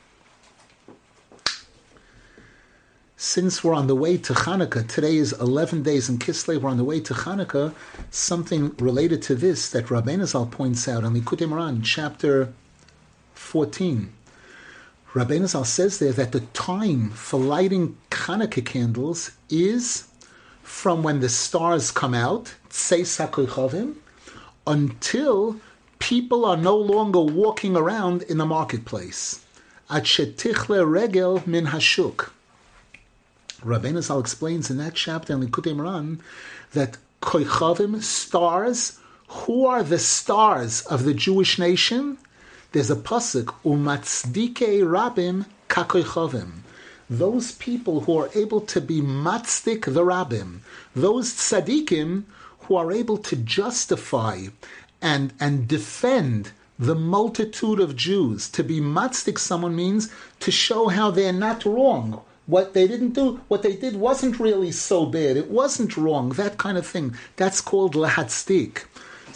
Since 3.18 3.62
we're 3.62 3.74
on 3.74 3.86
the 3.86 3.94
way 3.94 4.16
to 4.16 4.32
Hanukkah, 4.32 4.88
today 4.88 5.16
is 5.16 5.34
11 5.34 5.82
days 5.82 6.08
in 6.08 6.18
Kislev, 6.18 6.62
we're 6.62 6.70
on 6.70 6.78
the 6.78 6.84
way 6.84 7.00
to 7.00 7.12
Hanukkah, 7.12 7.74
something 8.10 8.74
related 8.78 9.20
to 9.22 9.34
this 9.34 9.68
that 9.70 9.86
Rabbeinu 9.86 10.26
Zal 10.26 10.46
points 10.46 10.88
out 10.88 11.04
on 11.04 11.14
Likutei 11.14 11.46
Moharan, 11.46 11.82
chapter 11.84 12.52
14. 13.34 14.10
Rabbeinu 15.12 15.48
Zal 15.48 15.64
says 15.64 15.98
there 15.98 16.12
that 16.12 16.32
the 16.32 16.40
time 16.54 17.10
for 17.10 17.38
lighting 17.38 17.98
Hanukkah 18.10 18.64
candles 18.64 19.32
is 19.50 20.08
from 20.74 21.04
when 21.04 21.20
the 21.20 21.28
stars 21.28 21.92
come 21.92 22.12
out, 22.12 22.52
until 24.66 25.56
people 25.98 26.44
are 26.44 26.56
no 26.56 26.76
longer 26.76 27.20
walking 27.20 27.76
around 27.76 28.22
in 28.22 28.38
the 28.38 28.44
marketplace. 28.44 29.40
regel 29.88 31.42
min 31.46 31.66
hashuk. 31.66 32.30
Rabbeinu 33.62 34.20
explains 34.20 34.68
in 34.68 34.76
that 34.78 34.94
chapter 34.94 35.32
in 35.32 35.46
Likutei 35.46 35.74
Moharan 35.74 36.18
that 36.72 36.98
koichavim, 37.22 38.02
stars, 38.02 38.98
who 39.28 39.64
are 39.64 39.84
the 39.84 39.98
stars 39.98 40.82
of 40.82 41.04
the 41.04 41.14
Jewish 41.14 41.56
nation? 41.58 42.18
There's 42.72 42.90
a 42.90 42.96
pasuk, 42.96 43.54
umatzdike 43.64 44.82
rabim 44.82 45.46
kakoichavim 45.70 46.64
those 47.18 47.52
people 47.52 48.02
who 48.02 48.18
are 48.18 48.30
able 48.34 48.60
to 48.60 48.80
be 48.80 49.00
matzdik 49.00 49.92
the 49.92 50.02
rabbim, 50.02 50.60
those 50.94 51.32
tzaddikim 51.32 52.24
who 52.60 52.76
are 52.76 52.92
able 52.92 53.18
to 53.18 53.36
justify 53.36 54.46
and, 55.00 55.32
and 55.38 55.68
defend 55.68 56.52
the 56.78 56.94
multitude 56.94 57.78
of 57.78 57.94
Jews. 57.96 58.48
To 58.50 58.64
be 58.64 58.80
matzdik 58.80 59.38
someone 59.38 59.76
means 59.76 60.10
to 60.40 60.50
show 60.50 60.88
how 60.88 61.10
they're 61.10 61.32
not 61.32 61.64
wrong. 61.64 62.22
What 62.46 62.74
they 62.74 62.86
didn't 62.86 63.10
do, 63.10 63.40
what 63.48 63.62
they 63.62 63.76
did 63.76 63.96
wasn't 63.96 64.38
really 64.38 64.72
so 64.72 65.06
bad. 65.06 65.36
It 65.36 65.50
wasn't 65.50 65.96
wrong. 65.96 66.30
That 66.30 66.58
kind 66.58 66.76
of 66.76 66.86
thing. 66.86 67.14
That's 67.36 67.60
called 67.60 67.94
lahatzdik. 67.94 68.84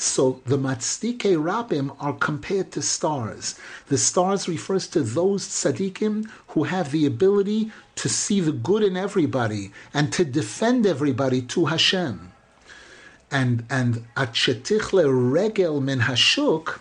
So 0.01 0.41
the 0.47 0.57
matzdike 0.57 1.23
rabim 1.23 1.97
are 1.99 2.13
compared 2.13 2.71
to 2.73 2.83
stars. 2.83 3.57
The 3.89 3.99
stars 3.99 4.47
refers 4.49 4.87
to 4.89 5.03
those 5.03 5.49
tzaddikim 5.49 6.31
who 6.49 6.65
have 6.65 6.93
the 6.93 7.05
ability 7.05 7.73
to 7.97 8.09
see 8.09 8.41
the 8.41 8.53
good 8.53 8.85
in 8.85 8.97
everybody 8.97 9.73
and 9.93 10.13
to 10.13 10.25
defend 10.25 10.87
everybody 10.87 11.43
to 11.43 11.65
Hashem. 11.65 12.31
And 13.33 13.65
and 13.69 14.07
achetichle 14.17 15.05
regel 15.33 15.81
min 15.81 15.99
hashuk, 16.03 16.79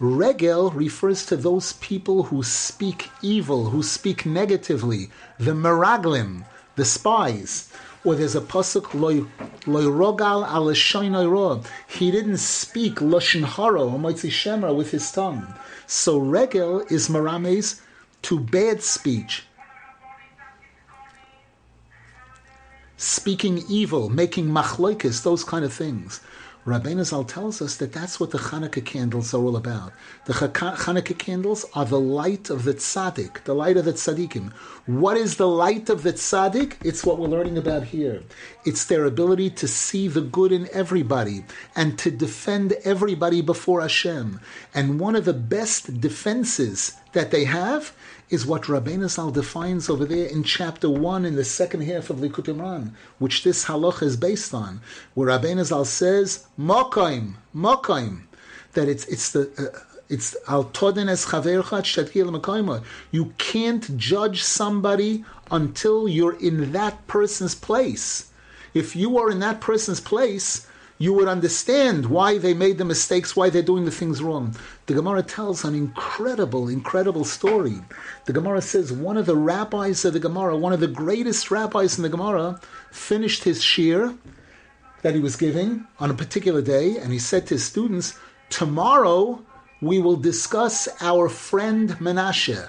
regel 0.00 0.72
refers 0.72 1.24
to 1.26 1.36
those 1.36 1.74
people 1.74 2.24
who 2.24 2.42
speak 2.42 3.10
evil, 3.22 3.70
who 3.70 3.84
speak 3.84 4.26
negatively, 4.26 5.10
the 5.38 5.52
meraglim, 5.52 6.44
the 6.74 6.84
spies 6.84 7.70
or 8.06 8.14
there's 8.14 8.36
a 8.36 8.40
pasuk 8.40 8.94
loy 8.94 9.26
rogal 9.66 10.46
al 10.46 11.64
He 11.88 12.10
didn't 12.12 12.36
speak 12.36 12.94
lashon 13.00 13.42
hara 13.42 13.82
or 13.82 13.98
shemra 13.98 14.74
with 14.74 14.92
his 14.92 15.10
tongue. 15.10 15.52
So 15.88 16.16
regel 16.16 16.82
is 16.88 17.08
marames 17.08 17.80
to 18.22 18.38
bad 18.38 18.80
speech, 18.84 19.44
speaking 22.96 23.64
evil, 23.68 24.08
making 24.08 24.46
machloikis, 24.46 25.24
those 25.24 25.42
kind 25.42 25.64
of 25.64 25.72
things. 25.72 26.20
Rabbeinu 26.66 27.04
Zal 27.04 27.22
tells 27.22 27.62
us 27.62 27.76
that 27.76 27.92
that's 27.92 28.18
what 28.18 28.32
the 28.32 28.38
Hanukkah 28.38 28.84
candles 28.84 29.32
are 29.32 29.40
all 29.40 29.56
about. 29.56 29.92
The 30.24 30.32
Hanukkah 30.32 31.16
candles 31.16 31.64
are 31.74 31.84
the 31.84 32.00
light 32.00 32.50
of 32.50 32.64
the 32.64 32.74
tzaddik, 32.74 33.44
the 33.44 33.54
light 33.54 33.76
of 33.76 33.84
the 33.84 33.92
tzaddikim. 33.92 34.52
What 34.86 35.16
is 35.16 35.36
the 35.36 35.46
light 35.46 35.88
of 35.88 36.02
the 36.02 36.12
tzaddik? 36.12 36.74
It's 36.84 37.04
what 37.04 37.20
we're 37.20 37.28
learning 37.28 37.56
about 37.56 37.84
here. 37.84 38.20
It's 38.64 38.84
their 38.86 39.04
ability 39.04 39.50
to 39.50 39.68
see 39.68 40.08
the 40.08 40.22
good 40.22 40.50
in 40.50 40.68
everybody 40.72 41.44
and 41.76 41.96
to 42.00 42.10
defend 42.10 42.72
everybody 42.82 43.42
before 43.42 43.80
Hashem. 43.80 44.40
And 44.74 44.98
one 44.98 45.14
of 45.14 45.24
the 45.24 45.34
best 45.34 46.00
defenses 46.00 46.94
that 47.12 47.30
they 47.30 47.44
have 47.44 47.92
is 48.28 48.46
what 48.46 48.62
Rabbeinu 48.62 49.08
Zal 49.08 49.30
defines 49.30 49.88
over 49.88 50.04
there 50.04 50.26
in 50.26 50.42
chapter 50.42 50.90
1 50.90 51.24
in 51.24 51.36
the 51.36 51.44
second 51.44 51.82
half 51.82 52.10
of 52.10 52.16
Likutei 52.16 52.56
Moharan, 52.56 52.92
which 53.18 53.44
this 53.44 53.66
halacha 53.66 54.02
is 54.02 54.16
based 54.16 54.52
on, 54.52 54.80
where 55.14 55.28
Rabbeinu 55.28 55.64
Zal 55.64 55.84
says, 55.84 56.46
Mokaim, 56.58 57.34
Mokaim, 57.54 58.22
that 58.72 58.88
it's, 58.88 59.06
it's 59.06 59.32
the... 59.32 59.50
Uh, 59.58 59.78
it's 60.08 60.36
al 60.46 60.66
toden 60.66 61.08
es 61.08 61.26
You 63.10 63.34
can't 63.38 63.96
judge 63.96 64.42
somebody 64.44 65.24
until 65.50 66.06
you're 66.06 66.38
in 66.38 66.70
that 66.70 67.06
person's 67.08 67.56
place. 67.56 68.30
If 68.72 68.94
you 68.94 69.18
are 69.18 69.30
in 69.32 69.40
that 69.40 69.60
person's 69.60 70.00
place, 70.00 70.66
you 70.98 71.12
would 71.12 71.28
understand 71.28 72.06
why 72.06 72.38
they 72.38 72.54
made 72.54 72.78
the 72.78 72.84
mistakes, 72.84 73.36
why 73.36 73.50
they're 73.50 73.62
doing 73.62 73.84
the 73.84 73.90
things 73.90 74.22
wrong. 74.22 74.56
The 74.86 74.94
Gemara 74.94 75.22
tells 75.22 75.64
an 75.64 75.74
incredible, 75.74 76.68
incredible 76.68 77.24
story. 77.24 77.80
The 78.24 78.32
Gemara 78.32 78.62
says 78.62 78.92
one 78.92 79.16
of 79.16 79.26
the 79.26 79.36
rabbis 79.36 80.04
of 80.04 80.14
the 80.14 80.20
Gemara, 80.20 80.56
one 80.56 80.72
of 80.72 80.80
the 80.80 80.86
greatest 80.86 81.50
rabbis 81.50 81.98
in 81.98 82.02
the 82.02 82.08
Gemara, 82.08 82.60
finished 82.90 83.44
his 83.44 83.60
shiur 83.60 84.16
that 85.02 85.14
he 85.14 85.20
was 85.20 85.36
giving 85.36 85.86
on 86.00 86.10
a 86.10 86.14
particular 86.14 86.62
day, 86.62 86.96
and 86.96 87.12
he 87.12 87.18
said 87.18 87.46
to 87.46 87.54
his 87.54 87.64
students, 87.64 88.18
Tomorrow 88.48 89.44
we 89.82 89.98
will 89.98 90.16
discuss 90.16 90.88
our 91.00 91.28
friend 91.28 91.90
Menashe. 91.98 92.68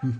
Hmm. 0.00 0.10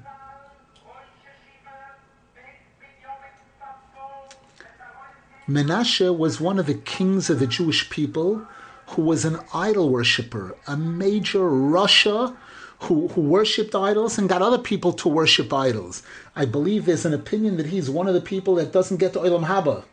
Menashe 5.48 6.16
was 6.16 6.40
one 6.40 6.58
of 6.58 6.66
the 6.66 6.74
kings 6.74 7.30
of 7.30 7.38
the 7.38 7.46
Jewish 7.46 7.88
people 7.88 8.46
who 8.88 9.02
was 9.02 9.24
an 9.24 9.38
idol 9.54 9.88
worshiper, 9.88 10.56
a 10.66 10.76
major 10.76 11.40
rasha 11.40 12.36
who, 12.80 13.08
who 13.08 13.20
worshipped 13.22 13.74
idols 13.74 14.18
and 14.18 14.28
got 14.28 14.42
other 14.42 14.58
people 14.58 14.92
to 14.92 15.08
worship 15.08 15.52
idols. 15.52 16.02
I 16.36 16.44
believe 16.44 16.84
there's 16.84 17.06
an 17.06 17.14
opinion 17.14 17.56
that 17.56 17.66
he's 17.66 17.90
one 17.90 18.06
of 18.06 18.14
the 18.14 18.20
people 18.20 18.54
that 18.56 18.72
doesn't 18.72 18.98
get 18.98 19.14
to 19.14 19.20
Olam 19.20 19.46
Haba 19.46 19.84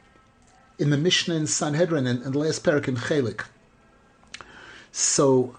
in 0.77 0.89
the 0.89 0.97
Mishnah 0.97 1.35
in 1.35 1.47
Sanhedrin 1.47 2.05
and, 2.05 2.21
and 2.23 2.33
the 2.33 2.39
last 2.39 2.63
parak 2.63 2.87
in 2.87 2.95
Chelik. 2.95 3.45
So, 4.91 5.55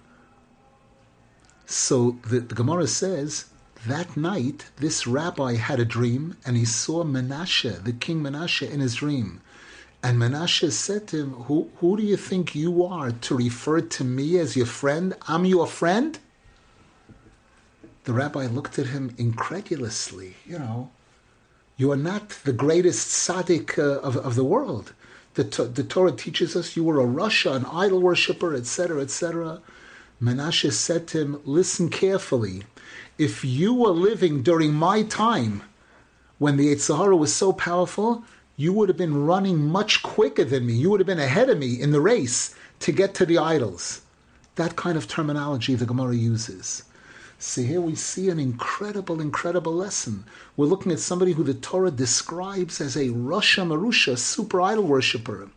so 1.65 2.19
the, 2.29 2.41
the 2.41 2.55
Gemara 2.55 2.87
says 2.87 3.47
that 3.87 4.17
night 4.17 4.67
this 4.77 5.07
rabbi 5.07 5.55
had 5.55 5.81
a 5.81 5.85
dream 5.85 6.37
and 6.45 6.57
he 6.57 6.65
saw 6.65 7.03
Menashe, 7.03 7.83
the 7.83 7.93
king 7.93 8.23
Menashe, 8.23 8.71
in 8.71 8.81
his 8.81 8.97
dream. 8.97 9.41
And 10.07 10.23
Menashe 10.23 10.71
said 10.71 11.09
to 11.09 11.16
him, 11.16 11.31
who, 11.33 11.69
who 11.79 11.97
do 11.97 12.03
you 12.05 12.16
think 12.16 12.55
you 12.55 12.85
are 12.85 13.11
to 13.11 13.37
refer 13.37 13.81
to 13.81 14.05
me 14.05 14.38
as 14.38 14.57
your 14.57 14.64
friend? 14.64 15.16
I'm 15.27 15.45
your 15.45 15.66
friend? 15.66 16.16
The 18.05 18.12
rabbi 18.12 18.47
looked 18.47 18.79
at 18.79 18.87
him 18.87 19.16
incredulously. 19.19 20.37
You 20.47 20.61
know, 20.61 20.90
you 21.77 21.90
are 21.90 21.97
not 21.97 22.29
the 22.45 22.53
greatest 22.53 23.09
tzaddik 23.09 23.81
uh, 23.81 23.99
of, 23.99 24.16
of 24.19 24.37
the 24.37 24.45
world. 24.45 24.92
The, 25.35 25.42
the 25.42 25.83
Torah 25.83 26.12
teaches 26.12 26.55
us 26.55 26.77
you 26.77 26.85
were 26.85 27.01
a 27.01 27.05
rasha, 27.05 27.57
an 27.57 27.66
idol 27.73 28.01
worshiper, 28.01 28.55
etc., 28.55 29.03
etc. 29.03 29.61
Menashe 30.23 30.71
said 30.71 31.09
to 31.09 31.21
him, 31.21 31.40
Listen 31.45 31.88
carefully. 31.88 32.62
If 33.19 33.45
you 33.45 33.75
were 33.75 33.90
living 33.90 34.45
during 34.45 34.73
my 34.73 35.03
time, 35.03 35.64
when 36.38 36.59
the 36.59 36.73
Yetzer 36.73 36.97
Hara 36.97 37.16
was 37.16 37.35
so 37.35 37.53
powerful, 37.53 38.23
you 38.57 38.73
would 38.73 38.88
have 38.88 38.97
been 38.97 39.27
running 39.27 39.59
much 39.66 40.03
quicker 40.03 40.45
than 40.45 40.66
me. 40.66 40.73
You 40.73 40.90
would 40.90 41.01
have 41.01 41.07
been 41.07 41.19
ahead 41.19 41.51
of 41.51 41.59
me 41.59 41.81
in 41.81 41.90
the 41.90 42.01
race 42.01 42.55
to 42.81 42.92
get 42.92 43.14
to 43.14 43.27
the 43.27 43.38
idols. 43.38 44.01
That 44.55 44.77
kind 44.77 44.97
of 44.97 45.07
terminology 45.07 45.75
the 45.75 45.85
Gemara 45.85 46.14
uses. 46.14 46.83
See, 47.38 47.64
here 47.64 47.83
we 47.83 47.95
see 47.95 48.31
an 48.31 48.38
incredible, 48.38 49.21
incredible 49.21 49.75
lesson. 49.75 50.25
We're 50.57 50.66
looking 50.66 50.90
at 50.90 51.01
somebody 51.01 51.33
who 51.33 51.45
the 51.45 51.53
Torah 51.53 51.90
describes 51.90 52.81
as 52.81 52.97
a 52.97 53.09
Rasha 53.09 53.66
Marusha, 53.66 54.16
super 54.16 54.62
idol 54.62 54.85
worshiper. 54.85 55.51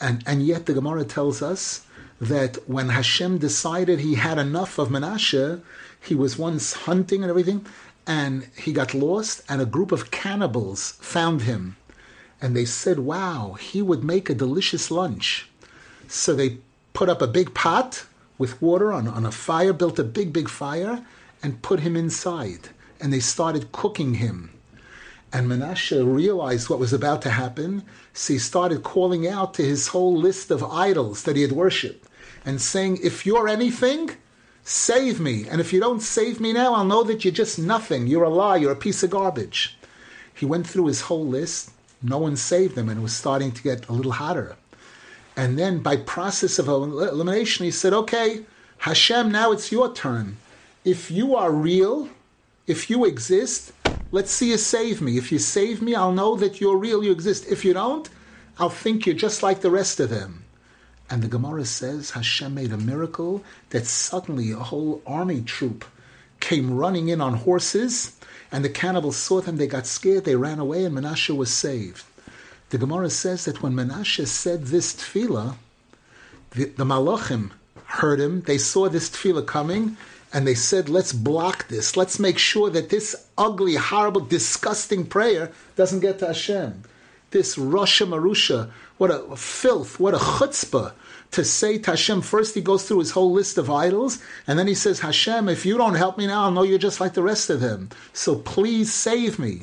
And, 0.00 0.22
and 0.24 0.46
yet 0.46 0.66
the 0.66 0.72
Gemara 0.72 1.04
tells 1.04 1.42
us 1.42 1.84
that 2.20 2.58
when 2.68 2.90
Hashem 2.90 3.38
decided 3.38 3.98
he 3.98 4.14
had 4.14 4.38
enough 4.38 4.78
of 4.78 4.88
Menashe, 4.88 5.60
he 6.00 6.14
was 6.14 6.38
once 6.38 6.74
hunting 6.74 7.22
and 7.22 7.30
everything, 7.30 7.66
and 8.06 8.46
he 8.56 8.72
got 8.72 8.94
lost, 8.94 9.42
and 9.48 9.60
a 9.60 9.66
group 9.66 9.90
of 9.90 10.12
cannibals 10.12 10.92
found 11.00 11.42
him. 11.42 11.76
And 12.40 12.56
they 12.56 12.64
said, 12.64 13.00
Wow, 13.00 13.56
he 13.60 13.82
would 13.82 14.04
make 14.04 14.30
a 14.30 14.34
delicious 14.34 14.90
lunch. 14.90 15.48
So 16.08 16.34
they 16.34 16.58
put 16.92 17.08
up 17.08 17.22
a 17.22 17.26
big 17.26 17.54
pot 17.54 18.06
with 18.38 18.60
water 18.62 18.92
on, 18.92 19.06
on 19.06 19.26
a 19.26 19.32
fire, 19.32 19.72
built 19.72 19.98
a 19.98 20.04
big, 20.04 20.32
big 20.32 20.48
fire, 20.48 21.04
and 21.42 21.62
put 21.62 21.80
him 21.80 21.96
inside. 21.96 22.70
And 23.00 23.12
they 23.12 23.20
started 23.20 23.72
cooking 23.72 24.14
him. 24.14 24.50
And 25.32 25.46
Menashe 25.46 26.02
realized 26.04 26.68
what 26.68 26.80
was 26.80 26.92
about 26.92 27.22
to 27.22 27.30
happen, 27.30 27.84
so 28.12 28.32
he 28.32 28.38
started 28.38 28.82
calling 28.82 29.28
out 29.28 29.54
to 29.54 29.62
his 29.62 29.88
whole 29.88 30.16
list 30.16 30.50
of 30.50 30.64
idols 30.64 31.22
that 31.22 31.36
he 31.36 31.42
had 31.42 31.52
worshipped 31.52 32.08
and 32.44 32.60
saying, 32.60 32.98
If 33.02 33.24
you're 33.24 33.48
anything, 33.48 34.10
save 34.64 35.20
me. 35.20 35.46
And 35.48 35.60
if 35.60 35.72
you 35.72 35.80
don't 35.80 36.00
save 36.00 36.40
me 36.40 36.52
now, 36.52 36.74
I'll 36.74 36.84
know 36.84 37.04
that 37.04 37.24
you're 37.24 37.32
just 37.32 37.58
nothing. 37.58 38.06
You're 38.06 38.24
a 38.24 38.28
lie. 38.28 38.56
You're 38.56 38.72
a 38.72 38.76
piece 38.76 39.02
of 39.02 39.10
garbage. 39.10 39.78
He 40.34 40.46
went 40.46 40.66
through 40.66 40.86
his 40.86 41.02
whole 41.02 41.26
list. 41.26 41.70
No 42.02 42.18
one 42.18 42.36
saved 42.36 42.74
them, 42.74 42.88
and 42.88 42.98
it 42.98 43.02
was 43.02 43.14
starting 43.14 43.52
to 43.52 43.62
get 43.62 43.88
a 43.88 43.92
little 43.92 44.12
hotter. 44.12 44.56
And 45.36 45.58
then, 45.58 45.80
by 45.80 45.96
process 45.96 46.58
of 46.58 46.68
elimination, 46.68 47.64
he 47.64 47.70
said, 47.70 47.92
Okay, 47.92 48.42
Hashem, 48.78 49.30
now 49.30 49.52
it's 49.52 49.70
your 49.70 49.92
turn. 49.92 50.38
If 50.84 51.10
you 51.10 51.36
are 51.36 51.52
real, 51.52 52.08
if 52.66 52.88
you 52.88 53.04
exist, 53.04 53.72
let's 54.10 54.30
see 54.30 54.50
you 54.50 54.56
save 54.56 55.00
me. 55.00 55.18
If 55.18 55.30
you 55.30 55.38
save 55.38 55.82
me, 55.82 55.94
I'll 55.94 56.12
know 56.12 56.36
that 56.36 56.60
you're 56.60 56.76
real, 56.76 57.04
you 57.04 57.12
exist. 57.12 57.46
If 57.48 57.64
you 57.64 57.74
don't, 57.74 58.08
I'll 58.58 58.70
think 58.70 59.06
you're 59.06 59.14
just 59.14 59.42
like 59.42 59.60
the 59.60 59.70
rest 59.70 60.00
of 60.00 60.10
them. 60.10 60.44
And 61.10 61.22
the 61.22 61.28
Gemara 61.28 61.64
says 61.64 62.12
Hashem 62.12 62.54
made 62.54 62.72
a 62.72 62.76
miracle 62.76 63.42
that 63.70 63.86
suddenly 63.86 64.52
a 64.52 64.58
whole 64.58 65.02
army 65.06 65.42
troop 65.42 65.84
came 66.38 66.76
running 66.76 67.08
in 67.08 67.20
on 67.20 67.34
horses, 67.34 68.16
and 68.52 68.64
the 68.64 68.68
cannibals 68.68 69.16
saw 69.16 69.40
them, 69.40 69.56
they 69.56 69.66
got 69.66 69.86
scared, 69.86 70.24
they 70.24 70.36
ran 70.36 70.58
away, 70.58 70.84
and 70.84 70.96
Menashe 70.96 71.34
was 71.36 71.52
saved. 71.52 72.04
The 72.70 72.78
Gemara 72.78 73.10
says 73.10 73.44
that 73.44 73.62
when 73.62 73.74
Menashe 73.74 74.26
said 74.26 74.66
this 74.66 74.94
tefillah, 74.94 75.56
the, 76.52 76.64
the 76.64 76.84
Malachim 76.84 77.50
heard 77.84 78.20
him, 78.20 78.42
they 78.42 78.58
saw 78.58 78.88
this 78.88 79.08
tefillah 79.10 79.46
coming, 79.46 79.96
and 80.32 80.46
they 80.46 80.54
said, 80.54 80.88
let's 80.88 81.12
block 81.12 81.68
this. 81.68 81.96
Let's 81.96 82.18
make 82.18 82.38
sure 82.38 82.70
that 82.70 82.90
this 82.90 83.26
ugly, 83.36 83.74
horrible, 83.74 84.20
disgusting 84.20 85.06
prayer 85.06 85.50
doesn't 85.74 86.00
get 86.00 86.20
to 86.20 86.28
Hashem. 86.28 86.84
This 87.30 87.56
Rasha 87.56 88.06
Marusha, 88.06 88.70
what 88.98 89.10
a 89.10 89.36
filth, 89.36 90.00
what 90.00 90.14
a 90.14 90.18
chutzpah 90.18 90.92
to 91.30 91.44
say 91.44 91.78
to 91.78 91.92
Hashem. 91.92 92.22
First, 92.22 92.54
he 92.54 92.60
goes 92.60 92.86
through 92.86 92.98
his 92.98 93.12
whole 93.12 93.32
list 93.32 93.56
of 93.56 93.70
idols, 93.70 94.20
and 94.46 94.58
then 94.58 94.66
he 94.66 94.74
says, 94.74 95.00
Hashem, 95.00 95.48
if 95.48 95.64
you 95.64 95.78
don't 95.78 95.94
help 95.94 96.18
me 96.18 96.26
now, 96.26 96.42
I'll 96.44 96.50
know 96.50 96.64
you're 96.64 96.78
just 96.78 97.00
like 97.00 97.14
the 97.14 97.22
rest 97.22 97.50
of 97.50 97.60
them. 97.60 97.90
So 98.12 98.34
please 98.34 98.92
save 98.92 99.38
me. 99.38 99.62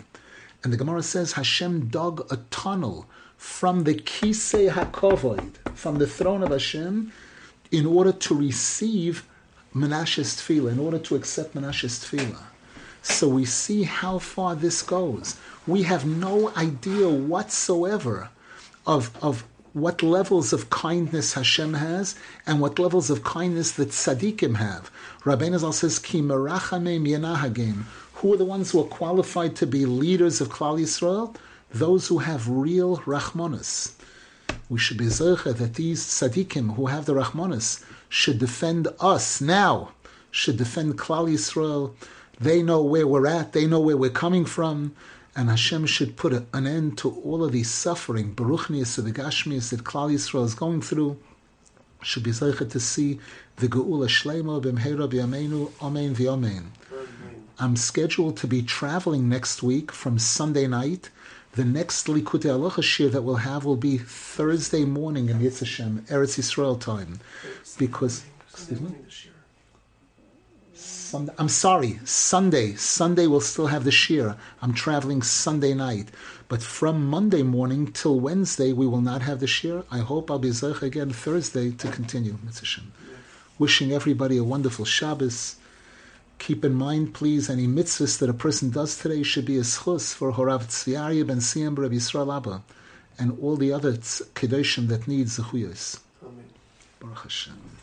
And 0.63 0.71
the 0.71 0.77
Gemara 0.77 1.03
says 1.03 1.34
Hashem 1.34 1.88
dug 1.88 2.25
a 2.32 2.38
tunnel 2.51 3.06
from 3.36 3.84
the 3.84 3.95
Kisei 3.95 4.69
HaKavod, 4.71 5.56
from 5.75 5.97
the 5.97 6.08
throne 6.08 6.43
of 6.43 6.49
Hashem, 6.49 7.12
in 7.71 7.86
order 7.86 8.12
to 8.12 8.36
receive 8.36 9.27
Menashe's 9.75 10.36
tefillah, 10.36 10.71
in 10.71 10.80
order 10.80 10.99
to 10.99 11.15
accept 11.15 11.53
Menashe's 11.53 11.99
tefillah. 11.99 12.43
So 13.08 13.28
we 13.28 13.46
see 13.46 13.84
how 13.84 14.20
far 14.20 14.56
this 14.56 14.82
goes. 14.82 15.38
We 15.65 15.84
have 15.84 16.06
no 16.06 16.52
idea 16.56 17.10
whatsoever 17.10 18.30
of, 18.86 19.12
of 19.24 19.46
what 19.74 20.04
levels 20.04 20.54
of 20.54 20.70
kindness 20.70 21.34
Hashem 21.34 21.74
has 21.76 22.15
and 22.46 22.60
what 22.60 22.80
levels 22.80 23.10
of 23.10 23.24
kindness 23.24 23.72
that 23.74 23.89
tzaddikim 23.89 24.58
have. 24.58 24.91
Rabbeinu 25.24 25.58
Zal 25.58 25.72
says, 25.72 26.00
Ki. 26.00 26.20
Who 26.20 26.46
are 28.34 28.38
the 28.38 28.46
ones 28.46 28.72
who 28.72 28.82
are 28.82 28.86
qualified 28.86 29.56
to 29.56 29.67
be 29.67 29.86
leaders 29.86 30.41
of 30.41 30.50
Klal 30.50 30.80
Yisrael? 30.80 31.36
Those 31.72 32.08
who 32.08 32.20
have 32.20 32.50
real 32.50 32.98
rachmanis. 32.98 33.93
We 34.70 34.80
should 34.80 34.98
be 34.98 35.06
zercha 35.06 35.56
that 35.58 35.76
these 35.76 36.04
tzaddikim 36.04 36.76
who 36.76 36.88
have 36.88 37.06
the 37.06 37.13
rachmanis 37.13 37.84
should 38.10 38.38
defend 38.38 38.89
us 39.00 39.39
now, 39.41 39.91
should 40.30 40.58
defend 40.58 40.98
Klal 40.98 41.32
Yisrael. 41.32 41.93
They 42.39 42.62
know 42.62 42.82
where 42.82 43.08
we're 43.08 43.28
at. 43.28 43.54
They 43.54 43.67
know 43.67 43.80
where 43.80 43.97
we're 43.97 44.10
coming 44.10 44.45
from 44.45 44.93
and 45.38 45.52
Hashem 45.52 45.86
should 45.86 46.17
put 46.17 46.34
an 46.52 46.65
end 46.65 46.97
to 46.97 47.12
all 47.23 47.43
of 47.43 47.52
these 47.52 47.69
suffering, 47.69 48.34
Baruchnias 48.34 48.97
of 48.97 49.06
the 49.06 49.12
Gashmias 49.12 49.69
that 49.69 49.84
Klal 49.84 50.12
Yisrael 50.12 50.43
is 50.43 50.56
going 50.56 50.82
through. 50.82 51.19
Should 52.02 52.23
be 52.23 52.32
zeichet 52.32 52.71
to 52.71 52.80
see 52.80 53.19
the 53.58 53.67
Geula 53.67 54.08
Shleima 54.08 54.60
b'mheira 54.60 55.08
b'yameinu, 55.08 55.71
Amen 55.80 56.15
v'Amen. 56.15 56.63
I'm 57.60 57.76
scheduled 57.76 58.38
to 58.38 58.47
be 58.47 58.63
traveling 58.63 59.30
next 59.30 59.62
week 59.62 59.91
from 59.91 60.17
Sunday 60.17 60.65
night. 60.65 61.12
The 61.52 61.65
next 61.65 62.08
Likutei 62.08 62.50
Halacha 62.50 62.82
shiur 62.82 63.12
that 63.12 63.21
we'll 63.21 63.36
have 63.36 63.63
will 63.63 63.78
be 63.78 64.00
Thursday 64.00 64.86
morning 64.86 65.30
in 65.30 65.39
Yitz 65.39 65.60
Hashem, 65.60 66.06
Eretz 66.10 66.39
Yisrael 66.39 66.80
time, 66.80 67.19
because. 67.78 68.26
Excuse 68.52 68.82
me. 68.82 68.89
Sunday, 71.08 71.34
I'm 71.38 71.48
sorry, 71.48 72.00
Sunday. 72.04 72.76
Sunday 72.76 73.28
we'll 73.28 73.39
still 73.39 73.67
have 73.67 73.86
the 73.86 73.91
shiur. 73.91 74.36
I'm 74.62 74.74
traveling 74.74 75.22
Sunday 75.22 75.74
night. 75.74 76.10
But 76.50 76.62
from 76.62 77.08
Monday 77.08 77.43
morning 77.43 77.93
till 77.93 78.20
Wednesday, 78.20 78.74
we 78.74 78.88
will 78.88 79.00
not 79.00 79.22
have 79.22 79.39
the 79.39 79.46
shiur. 79.46 79.86
I 79.89 80.00
hope 80.00 80.30
I'll 80.30 80.38
be 80.38 80.50
Zerch 80.50 80.82
again 80.82 81.12
Thursday 81.12 81.72
to 81.72 81.89
continue. 81.89 82.38
Mitzvah. 82.43 82.82
Wishing 83.58 83.93
everybody 83.93 84.36
a 84.36 84.43
wonderful 84.43 84.84
Shabbos. 84.84 85.56
Keep 86.39 86.65
in 86.65 86.74
mind, 86.74 87.13
please, 87.13 87.50
any 87.50 87.67
mitzvahs 87.67 88.20
that 88.20 88.30
a 88.30 88.34
person 88.34 88.70
does 88.70 88.98
today 88.98 89.24
should 89.24 89.46
be 89.46 89.58
a 89.58 89.62
schus 89.62 90.13
for 90.13 90.34
Horav 90.34 90.65
Tzviarya 90.65 91.26
ben 91.26 91.38
Siyam 91.38 91.78
Rabbi 91.78 91.96
Yisrael 91.96 92.36
Abba 92.36 92.63
and 93.17 93.39
all 93.41 93.56
the 93.56 93.72
other 93.72 93.93
kedoshim 93.93 94.89
that 94.89 95.08
needs 95.08 95.39
zechuyos. 95.39 96.02
Baruch 97.00 97.20
Hashem. 97.20 97.77